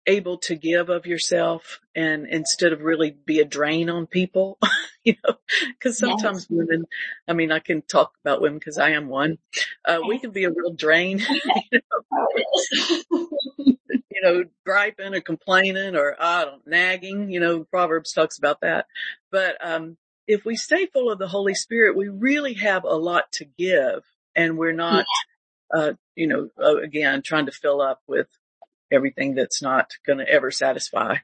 able 0.08 0.38
to 0.38 0.56
give 0.56 0.88
of 0.88 1.06
yourself 1.06 1.80
and 1.94 2.26
instead 2.26 2.72
of 2.72 2.80
really 2.80 3.10
be 3.10 3.40
a 3.40 3.44
drain 3.44 3.90
on 3.90 4.06
people, 4.06 4.58
you 5.04 5.14
know, 5.22 5.34
cause 5.80 5.98
sometimes 5.98 6.46
yes. 6.48 6.50
women, 6.50 6.86
I 7.28 7.34
mean, 7.34 7.52
I 7.52 7.58
can 7.58 7.82
talk 7.82 8.14
about 8.24 8.40
women 8.40 8.58
cause 8.58 8.78
I 8.78 8.90
am 8.90 9.08
one, 9.08 9.36
uh, 9.84 9.98
we 10.08 10.18
can 10.18 10.30
be 10.30 10.44
a 10.44 10.50
real 10.50 10.72
drain, 10.72 11.18
you 11.70 11.80
know, 13.12 13.28
you 13.58 14.22
know, 14.22 14.44
griping 14.64 15.14
or 15.14 15.20
complaining 15.20 15.94
or, 15.94 16.16
I 16.18 16.46
don't, 16.46 16.66
nagging, 16.66 17.30
you 17.30 17.38
know, 17.38 17.64
Proverbs 17.64 18.12
talks 18.12 18.38
about 18.38 18.62
that. 18.62 18.86
But, 19.30 19.56
um, 19.64 19.98
if 20.26 20.44
we 20.44 20.56
stay 20.56 20.86
full 20.86 21.12
of 21.12 21.18
the 21.18 21.28
Holy 21.28 21.54
Spirit, 21.54 21.96
we 21.96 22.08
really 22.08 22.54
have 22.54 22.84
a 22.84 22.96
lot 22.96 23.30
to 23.32 23.44
give 23.44 24.04
and 24.34 24.56
we're 24.56 24.72
not, 24.72 25.04
yeah. 25.74 25.80
uh, 25.80 25.92
you 26.14 26.26
know, 26.26 26.48
uh, 26.62 26.78
again, 26.78 27.22
trying 27.22 27.46
to 27.46 27.52
fill 27.52 27.82
up 27.82 28.00
with 28.06 28.26
everything 28.90 29.34
that's 29.34 29.62
not 29.62 29.92
going 30.06 30.18
to 30.18 30.28
ever 30.28 30.50
satisfy. 30.50 31.16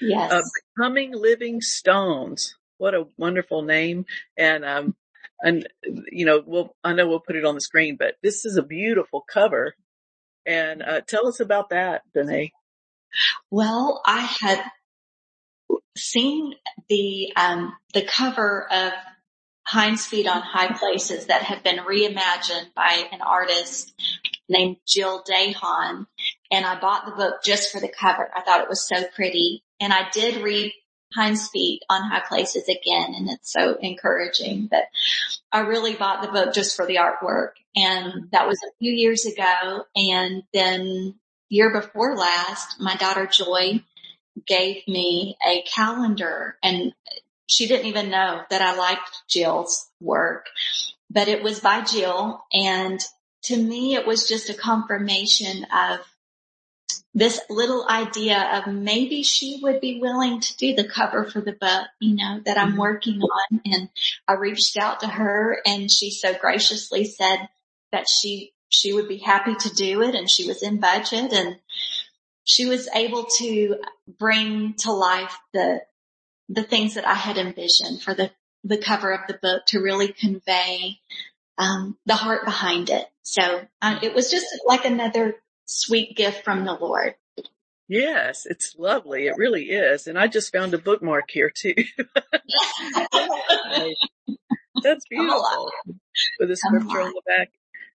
Yes. 0.00 0.32
Uh, 0.32 0.42
becoming 0.76 1.12
living 1.14 1.60
stones. 1.60 2.56
What 2.78 2.94
a 2.94 3.06
wonderful 3.16 3.62
name. 3.62 4.06
And, 4.36 4.64
um, 4.64 4.96
and, 5.40 5.68
you 6.10 6.26
know, 6.26 6.42
we'll, 6.44 6.74
I 6.82 6.92
know 6.92 7.08
we'll 7.08 7.20
put 7.20 7.36
it 7.36 7.44
on 7.44 7.54
the 7.54 7.60
screen, 7.60 7.96
but 7.98 8.14
this 8.22 8.44
is 8.44 8.56
a 8.56 8.62
beautiful 8.62 9.20
cover. 9.20 9.74
And, 10.46 10.82
uh, 10.82 11.00
tell 11.02 11.28
us 11.28 11.40
about 11.40 11.70
that, 11.70 12.02
Denae. 12.16 12.50
Well, 13.50 14.02
I 14.04 14.20
had 14.20 14.64
seen 15.96 16.54
the, 16.88 17.32
um, 17.36 17.74
the 17.94 18.02
cover 18.02 18.66
of 18.72 18.92
Hind's 19.68 20.06
Feet 20.06 20.26
on 20.26 20.42
High 20.42 20.76
Places 20.76 21.26
that 21.26 21.42
have 21.42 21.62
been 21.62 21.78
reimagined 21.78 22.74
by 22.74 23.08
an 23.12 23.20
artist 23.20 23.94
named 24.48 24.78
Jill 24.86 25.22
Dahan. 25.22 26.06
And 26.52 26.64
I 26.64 26.78
bought 26.78 27.06
the 27.06 27.12
book 27.12 27.42
just 27.42 27.72
for 27.72 27.80
the 27.80 27.88
cover. 27.88 28.30
I 28.36 28.42
thought 28.42 28.60
it 28.60 28.68
was 28.68 28.86
so 28.86 29.02
pretty. 29.16 29.64
And 29.80 29.92
I 29.92 30.08
did 30.12 30.42
read 30.42 30.72
Hind's 31.16 31.48
Feet 31.48 31.82
on 31.88 32.08
High 32.08 32.22
Places 32.28 32.68
again. 32.68 33.14
And 33.16 33.30
it's 33.30 33.52
so 33.52 33.76
encouraging 33.80 34.68
But 34.70 34.84
I 35.50 35.60
really 35.60 35.94
bought 35.94 36.22
the 36.22 36.30
book 36.30 36.54
just 36.54 36.76
for 36.76 36.86
the 36.86 36.96
artwork. 36.96 37.52
And 37.74 38.30
that 38.32 38.46
was 38.46 38.58
a 38.62 38.76
few 38.78 38.92
years 38.92 39.24
ago. 39.24 39.84
And 39.96 40.42
then 40.52 41.14
year 41.48 41.72
before 41.72 42.16
last, 42.16 42.80
my 42.80 42.96
daughter 42.96 43.26
Joy 43.26 43.82
gave 44.46 44.86
me 44.86 45.36
a 45.46 45.62
calendar 45.62 46.56
and 46.62 46.92
she 47.46 47.66
didn't 47.66 47.86
even 47.86 48.10
know 48.10 48.42
that 48.48 48.62
I 48.62 48.76
liked 48.76 49.10
Jill's 49.28 49.90
work, 50.00 50.46
but 51.10 51.28
it 51.28 51.42
was 51.42 51.60
by 51.60 51.82
Jill. 51.82 52.42
And 52.52 52.98
to 53.44 53.56
me, 53.56 53.94
it 53.94 54.06
was 54.06 54.28
just 54.28 54.48
a 54.48 54.54
confirmation 54.54 55.64
of 55.64 56.00
this 57.14 57.40
little 57.50 57.86
idea 57.88 58.38
of 58.54 58.72
maybe 58.72 59.22
she 59.22 59.60
would 59.62 59.80
be 59.80 60.00
willing 60.00 60.40
to 60.40 60.56
do 60.56 60.74
the 60.74 60.88
cover 60.88 61.24
for 61.24 61.40
the 61.40 61.52
book, 61.52 61.86
you 62.00 62.16
know, 62.16 62.40
that 62.44 62.56
I'm 62.56 62.70
mm-hmm. 62.70 62.78
working 62.78 63.20
on. 63.20 63.60
And 63.66 63.88
I 64.26 64.34
reached 64.34 64.78
out 64.78 65.00
to 65.00 65.08
her 65.08 65.60
and 65.66 65.90
she 65.90 66.10
so 66.10 66.34
graciously 66.34 67.04
said 67.04 67.48
that 67.92 68.06
she, 68.08 68.52
she 68.70 68.94
would 68.94 69.08
be 69.08 69.18
happy 69.18 69.54
to 69.54 69.74
do 69.74 70.02
it 70.02 70.14
and 70.14 70.30
she 70.30 70.46
was 70.46 70.62
in 70.62 70.80
budget 70.80 71.32
and 71.32 71.56
she 72.44 72.64
was 72.64 72.88
able 72.94 73.24
to 73.38 73.76
bring 74.18 74.74
to 74.78 74.92
life 74.92 75.36
the, 75.52 75.82
the 76.48 76.62
things 76.62 76.94
that 76.94 77.06
I 77.06 77.14
had 77.14 77.36
envisioned 77.36 78.02
for 78.02 78.14
the, 78.14 78.30
the 78.64 78.78
cover 78.78 79.12
of 79.12 79.20
the 79.28 79.38
book 79.40 79.64
to 79.66 79.80
really 79.80 80.08
convey 80.08 80.98
um, 81.58 81.98
the 82.06 82.14
heart 82.14 82.46
behind 82.46 82.88
it. 82.88 83.06
So 83.20 83.42
uh, 83.82 83.98
it 84.02 84.14
was 84.14 84.30
just 84.30 84.46
like 84.66 84.86
another 84.86 85.36
sweet 85.80 86.16
gift 86.16 86.44
from 86.44 86.64
the 86.64 86.74
Lord. 86.74 87.14
Yes, 87.88 88.46
it's 88.46 88.74
lovely. 88.78 89.26
It 89.26 89.36
really 89.36 89.64
is. 89.64 90.06
And 90.06 90.18
I 90.18 90.26
just 90.26 90.52
found 90.52 90.72
a 90.72 90.78
bookmark 90.78 91.30
here 91.30 91.50
too. 91.50 91.74
That's 94.82 95.04
beautiful. 95.10 95.70
With 96.38 96.50
a 96.50 96.56
scripture 96.56 97.00
on 97.00 97.12
the 97.12 97.22
back. 97.26 97.50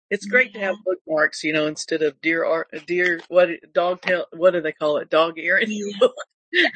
It's 0.09 0.25
great 0.25 0.51
yeah. 0.53 0.59
to 0.59 0.65
have 0.65 0.75
bookmarks, 0.85 1.43
you 1.43 1.53
know, 1.53 1.65
instead 1.65 2.01
of 2.01 2.19
dear 2.21 2.45
art, 2.45 2.67
dear, 2.85 3.19
what, 3.27 3.49
dog 3.73 4.01
tail, 4.01 4.25
what 4.33 4.51
do 4.51 4.61
they 4.61 4.71
call 4.71 4.97
it? 4.97 5.09
Dog. 5.09 5.37
Yeah. 5.37 5.59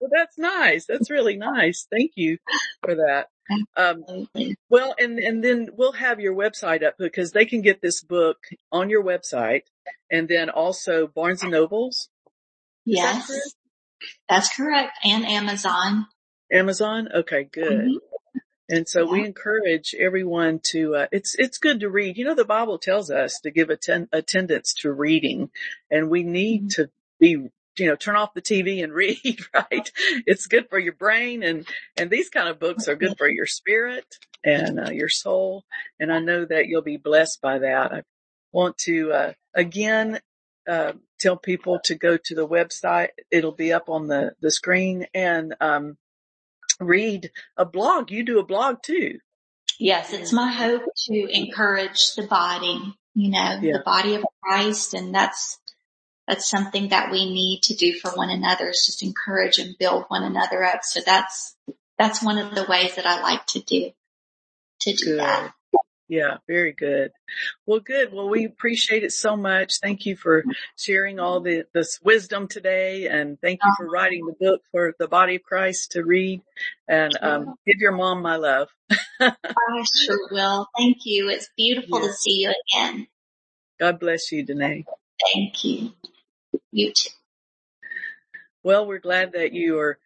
well, 0.00 0.10
that's 0.10 0.38
nice. 0.38 0.86
That's 0.86 1.10
really 1.10 1.36
nice. 1.36 1.86
Thank 1.90 2.12
you 2.16 2.38
for 2.82 2.94
that. 2.96 3.28
Um, 3.76 4.04
well, 4.68 4.94
and, 4.98 5.18
and 5.18 5.42
then 5.42 5.68
we'll 5.76 5.92
have 5.92 6.20
your 6.20 6.34
website 6.34 6.84
up 6.84 6.94
because 6.98 7.32
they 7.32 7.44
can 7.44 7.62
get 7.62 7.80
this 7.80 8.02
book 8.02 8.38
on 8.70 8.90
your 8.90 9.02
website 9.04 9.62
and 10.10 10.28
then 10.28 10.50
also 10.50 11.06
Barnes 11.06 11.42
and 11.42 11.52
Nobles. 11.52 12.08
Yes. 12.84 13.28
That 13.28 13.52
that's 14.28 14.56
correct. 14.56 14.92
And 15.04 15.24
Amazon. 15.26 16.06
Amazon. 16.52 17.08
Okay. 17.14 17.44
Good. 17.44 17.72
Mm-hmm. 17.72 18.38
And 18.68 18.88
so 18.88 19.04
yeah. 19.04 19.12
we 19.12 19.26
encourage 19.26 19.94
everyone 19.98 20.60
to, 20.70 20.94
uh, 20.94 21.06
it's, 21.12 21.34
it's 21.36 21.58
good 21.58 21.80
to 21.80 21.90
read. 21.90 22.16
You 22.16 22.24
know, 22.24 22.34
the 22.34 22.44
Bible 22.44 22.78
tells 22.78 23.10
us 23.10 23.38
to 23.42 23.50
give 23.50 23.70
atten- 23.70 24.08
attendance 24.12 24.74
to 24.80 24.92
reading 24.92 25.50
and 25.90 26.08
we 26.08 26.22
need 26.22 26.68
mm-hmm. 26.68 26.82
to 26.82 26.90
be 27.20 27.48
you 27.78 27.86
know, 27.86 27.96
turn 27.96 28.16
off 28.16 28.34
the 28.34 28.42
TV 28.42 28.82
and 28.82 28.92
read, 28.94 29.40
right? 29.54 29.90
It's 30.26 30.46
good 30.46 30.68
for 30.68 30.78
your 30.78 30.94
brain 30.94 31.42
and, 31.42 31.66
and 31.96 32.10
these 32.10 32.28
kind 32.28 32.48
of 32.48 32.58
books 32.58 32.88
are 32.88 32.96
good 32.96 33.16
for 33.18 33.28
your 33.28 33.46
spirit 33.46 34.06
and 34.44 34.80
uh, 34.80 34.90
your 34.90 35.08
soul. 35.08 35.64
And 36.00 36.12
I 36.12 36.18
know 36.18 36.44
that 36.44 36.66
you'll 36.66 36.82
be 36.82 36.96
blessed 36.96 37.40
by 37.40 37.60
that. 37.60 37.92
I 37.92 38.02
want 38.52 38.78
to, 38.78 39.12
uh, 39.12 39.32
again, 39.54 40.20
uh, 40.68 40.92
tell 41.18 41.36
people 41.36 41.80
to 41.84 41.94
go 41.94 42.16
to 42.16 42.34
the 42.34 42.46
website. 42.46 43.08
It'll 43.30 43.52
be 43.52 43.72
up 43.72 43.88
on 43.88 44.08
the, 44.08 44.32
the 44.40 44.50
screen 44.50 45.06
and, 45.14 45.54
um, 45.60 45.96
read 46.80 47.30
a 47.56 47.64
blog. 47.64 48.10
You 48.10 48.24
do 48.24 48.38
a 48.38 48.44
blog 48.44 48.82
too. 48.82 49.18
Yes, 49.78 50.12
it's 50.12 50.32
my 50.32 50.52
hope 50.52 50.82
to 51.08 51.26
encourage 51.30 52.14
the 52.14 52.26
body, 52.26 52.94
you 53.14 53.30
know, 53.30 53.58
yeah. 53.60 53.78
the 53.78 53.82
body 53.84 54.14
of 54.14 54.24
Christ. 54.42 54.94
And 54.94 55.14
that's, 55.14 55.58
that's 56.32 56.48
something 56.48 56.88
that 56.88 57.12
we 57.12 57.30
need 57.30 57.60
to 57.64 57.74
do 57.74 57.92
for 57.92 58.10
one 58.12 58.30
another 58.30 58.70
is 58.70 58.86
just 58.86 59.02
encourage 59.02 59.58
and 59.58 59.76
build 59.78 60.04
one 60.08 60.22
another 60.22 60.64
up. 60.64 60.80
So 60.82 61.00
that's, 61.04 61.54
that's 61.98 62.22
one 62.22 62.38
of 62.38 62.54
the 62.54 62.64
ways 62.66 62.94
that 62.94 63.04
I 63.04 63.20
like 63.20 63.44
to 63.48 63.60
do, 63.60 63.90
to 64.80 64.94
do 64.94 65.04
good. 65.04 65.20
that. 65.20 65.52
Yeah, 66.08 66.38
very 66.48 66.72
good. 66.72 67.10
Well, 67.66 67.80
good. 67.80 68.14
Well, 68.14 68.30
we 68.30 68.46
appreciate 68.46 69.04
it 69.04 69.12
so 69.12 69.36
much. 69.36 69.74
Thank 69.82 70.06
you 70.06 70.16
for 70.16 70.42
sharing 70.76 71.20
all 71.20 71.42
the, 71.42 71.64
this 71.74 72.00
wisdom 72.02 72.48
today 72.48 73.08
and 73.08 73.38
thank 73.42 73.60
you 73.62 73.72
for 73.76 73.86
writing 73.90 74.24
the 74.26 74.34
book 74.42 74.62
for 74.72 74.94
the 74.98 75.08
body 75.08 75.36
of 75.36 75.42
Christ 75.42 75.92
to 75.92 76.02
read 76.02 76.40
and, 76.88 77.12
um, 77.20 77.54
give 77.66 77.76
your 77.78 77.92
mom 77.92 78.22
my 78.22 78.36
love. 78.36 78.68
I 79.20 79.34
sure 79.94 80.28
will. 80.30 80.66
Thank 80.78 81.04
you. 81.04 81.28
It's 81.28 81.50
beautiful 81.58 82.00
to 82.00 82.12
see 82.14 82.40
you 82.40 82.54
again. 82.72 83.06
God 83.78 84.00
bless 84.00 84.32
you, 84.32 84.46
Denae. 84.46 84.84
Thank 85.34 85.62
you. 85.64 85.92
You 86.70 86.92
too. 86.92 87.10
Well, 88.62 88.86
we're 88.86 88.98
glad 88.98 89.32
that 89.32 89.52
you 89.52 89.78
are 89.78 89.98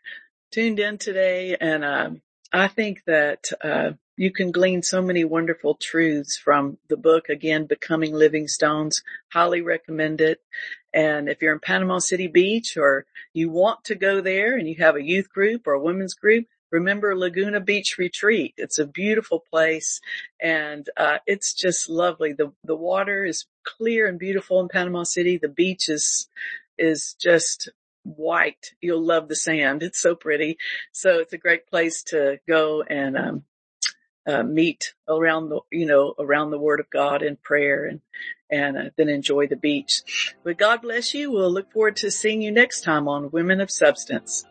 tuned 0.50 0.78
in 0.80 0.98
today. 0.98 1.56
And, 1.60 1.84
um, 1.84 2.22
I 2.52 2.68
think 2.68 3.02
that, 3.06 3.44
uh, 3.62 3.92
you 4.16 4.32
can 4.32 4.50
glean 4.50 4.82
so 4.82 5.02
many 5.02 5.24
wonderful 5.24 5.74
truths 5.74 6.38
from 6.38 6.78
the 6.88 6.96
book. 6.96 7.28
Again, 7.28 7.66
Becoming 7.66 8.14
Living 8.14 8.48
Stones. 8.48 9.02
Highly 9.30 9.60
recommend 9.60 10.22
it. 10.22 10.40
And 10.94 11.28
if 11.28 11.42
you're 11.42 11.52
in 11.52 11.60
Panama 11.60 11.98
City 11.98 12.26
Beach 12.26 12.78
or 12.78 13.04
you 13.34 13.50
want 13.50 13.84
to 13.84 13.94
go 13.94 14.22
there 14.22 14.56
and 14.56 14.66
you 14.66 14.76
have 14.76 14.96
a 14.96 15.02
youth 15.02 15.28
group 15.28 15.66
or 15.66 15.74
a 15.74 15.82
women's 15.82 16.14
group, 16.14 16.46
remember 16.70 17.14
Laguna 17.14 17.60
Beach 17.60 17.96
Retreat. 17.98 18.54
It's 18.56 18.78
a 18.78 18.86
beautiful 18.86 19.44
place 19.50 20.00
and 20.40 20.88
uh, 20.96 21.18
it's 21.26 21.52
just 21.52 21.90
lovely. 21.90 22.32
The 22.32 22.52
the 22.64 22.76
water 22.76 23.24
is 23.26 23.44
clear 23.66 24.06
and 24.06 24.18
beautiful 24.18 24.60
in 24.60 24.68
Panama 24.68 25.02
City. 25.02 25.36
The 25.36 25.48
beach 25.48 25.88
is 25.88 26.28
is 26.78 27.14
just 27.20 27.68
white. 28.04 28.72
You'll 28.80 29.04
love 29.04 29.28
the 29.28 29.36
sand. 29.36 29.82
It's 29.82 30.00
so 30.00 30.14
pretty. 30.14 30.58
So 30.92 31.18
it's 31.18 31.32
a 31.32 31.38
great 31.38 31.66
place 31.66 32.02
to 32.04 32.38
go 32.48 32.82
and 32.82 33.16
um, 33.16 33.44
uh, 34.26 34.42
meet 34.42 34.94
around 35.08 35.48
the 35.48 35.60
you 35.70 35.86
know 35.86 36.14
around 36.18 36.50
the 36.50 36.58
Word 36.58 36.80
of 36.80 36.90
God 36.90 37.22
and 37.22 37.42
prayer 37.42 37.84
and 37.84 38.00
and 38.50 38.76
uh, 38.76 38.90
then 38.96 39.08
enjoy 39.08 39.46
the 39.46 39.56
beach. 39.56 40.34
But 40.44 40.58
God 40.58 40.82
bless 40.82 41.14
you. 41.14 41.30
We'll 41.30 41.52
look 41.52 41.72
forward 41.72 41.96
to 41.96 42.10
seeing 42.10 42.42
you 42.42 42.52
next 42.52 42.82
time 42.82 43.08
on 43.08 43.30
Women 43.30 43.60
of 43.60 43.70
Substance. 43.70 44.44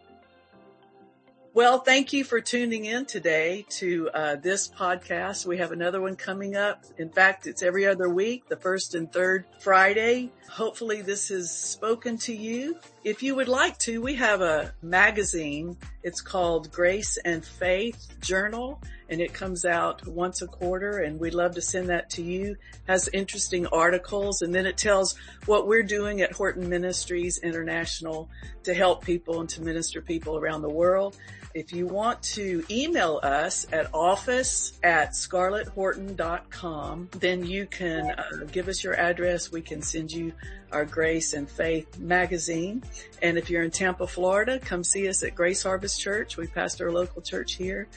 Well, 1.55 1.79
thank 1.79 2.11
you 2.11 2.25
for 2.25 2.41
tuning 2.41 2.83
in 2.83 3.05
today 3.05 3.65
to 3.79 4.09
uh, 4.13 4.35
this 4.35 4.67
podcast. 4.67 5.45
We 5.45 5.57
have 5.59 5.71
another 5.71 6.01
one 6.01 6.17
coming 6.17 6.57
up. 6.57 6.83
In 6.97 7.09
fact, 7.09 7.47
it's 7.47 7.63
every 7.63 7.85
other 7.85 8.09
week, 8.09 8.49
the 8.49 8.57
first 8.57 8.93
and 8.93 9.09
third 9.09 9.45
Friday. 9.61 10.33
Hopefully 10.51 11.01
this 11.01 11.29
has 11.29 11.49
spoken 11.49 12.17
to 12.17 12.35
you. 12.35 12.77
If 13.05 13.23
you 13.23 13.35
would 13.35 13.47
like 13.47 13.77
to, 13.79 14.01
we 14.01 14.15
have 14.15 14.41
a 14.41 14.73
magazine. 14.81 15.77
It's 16.03 16.19
called 16.19 16.73
Grace 16.73 17.17
and 17.23 17.45
Faith 17.45 18.05
Journal 18.19 18.81
and 19.09 19.21
it 19.21 19.33
comes 19.33 19.65
out 19.65 20.05
once 20.07 20.41
a 20.41 20.47
quarter 20.47 20.99
and 20.99 21.19
we'd 21.19 21.33
love 21.33 21.53
to 21.55 21.61
send 21.61 21.89
that 21.89 22.09
to 22.11 22.23
you. 22.23 22.55
Has 22.87 23.07
interesting 23.13 23.67
articles 23.67 24.41
and 24.41 24.53
then 24.53 24.65
it 24.65 24.77
tells 24.77 25.15
what 25.45 25.67
we're 25.67 25.83
doing 25.83 26.21
at 26.21 26.31
Horton 26.31 26.67
Ministries 26.69 27.39
International 27.43 28.29
to 28.63 28.73
help 28.73 29.05
people 29.05 29.39
and 29.39 29.49
to 29.49 29.61
minister 29.61 30.01
people 30.01 30.37
around 30.37 30.61
the 30.61 30.69
world. 30.69 31.17
If 31.55 31.71
you 31.71 31.87
want 31.87 32.21
to 32.33 32.65
email 32.69 33.21
us 33.23 33.65
at 33.71 33.87
office 33.93 34.77
at 34.83 35.11
scarletthorton.com, 35.11 37.09
then 37.17 37.45
you 37.45 37.65
can 37.65 38.11
uh, 38.11 38.23
give 38.51 38.67
us 38.67 38.83
your 38.83 38.93
address. 38.99 39.53
We 39.53 39.61
can 39.61 39.81
send 39.81 40.11
you 40.11 40.33
our 40.73 40.83
Grace 40.83 41.31
and 41.31 41.49
Faith 41.49 41.97
magazine. 41.97 42.83
And 43.21 43.37
if 43.37 43.49
you're 43.49 43.63
in 43.63 43.71
Tampa, 43.71 44.05
Florida, 44.05 44.59
come 44.59 44.83
see 44.83 45.07
us 45.07 45.23
at 45.23 45.33
Grace 45.33 45.63
Harvest 45.63 45.97
Church. 45.97 46.35
We 46.35 46.47
pastor 46.47 46.89
a 46.89 46.91
local 46.91 47.21
church 47.21 47.53
here. 47.53 47.87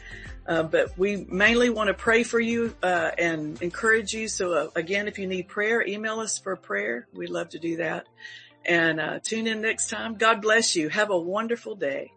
Uh, 0.47 0.63
but 0.63 0.97
we 0.97 1.27
mainly 1.29 1.69
want 1.69 1.89
to 1.89 1.95
pray 1.95 2.23
for 2.23 2.39
you 2.39 2.77
uh, 2.85 3.11
and 3.19 3.61
encourage 3.61 4.13
you. 4.13 4.29
So 4.29 4.53
uh, 4.53 4.69
again, 4.77 5.09
if 5.09 5.19
you 5.19 5.27
need 5.27 5.49
prayer, 5.49 5.85
email 5.85 6.21
us 6.21 6.39
for 6.39 6.55
prayer. 6.55 7.09
We'd 7.13 7.31
love 7.31 7.49
to 7.49 7.59
do 7.59 7.79
that. 7.79 8.07
And 8.65 9.01
uh, 9.01 9.19
tune 9.21 9.49
in 9.49 9.63
next 9.63 9.91
time. 9.91 10.15
God 10.15 10.43
bless 10.43 10.77
you. 10.77 10.91
Have 10.91 11.11
a 11.11 11.19
wonderful 11.19 11.75
day. 11.75 12.13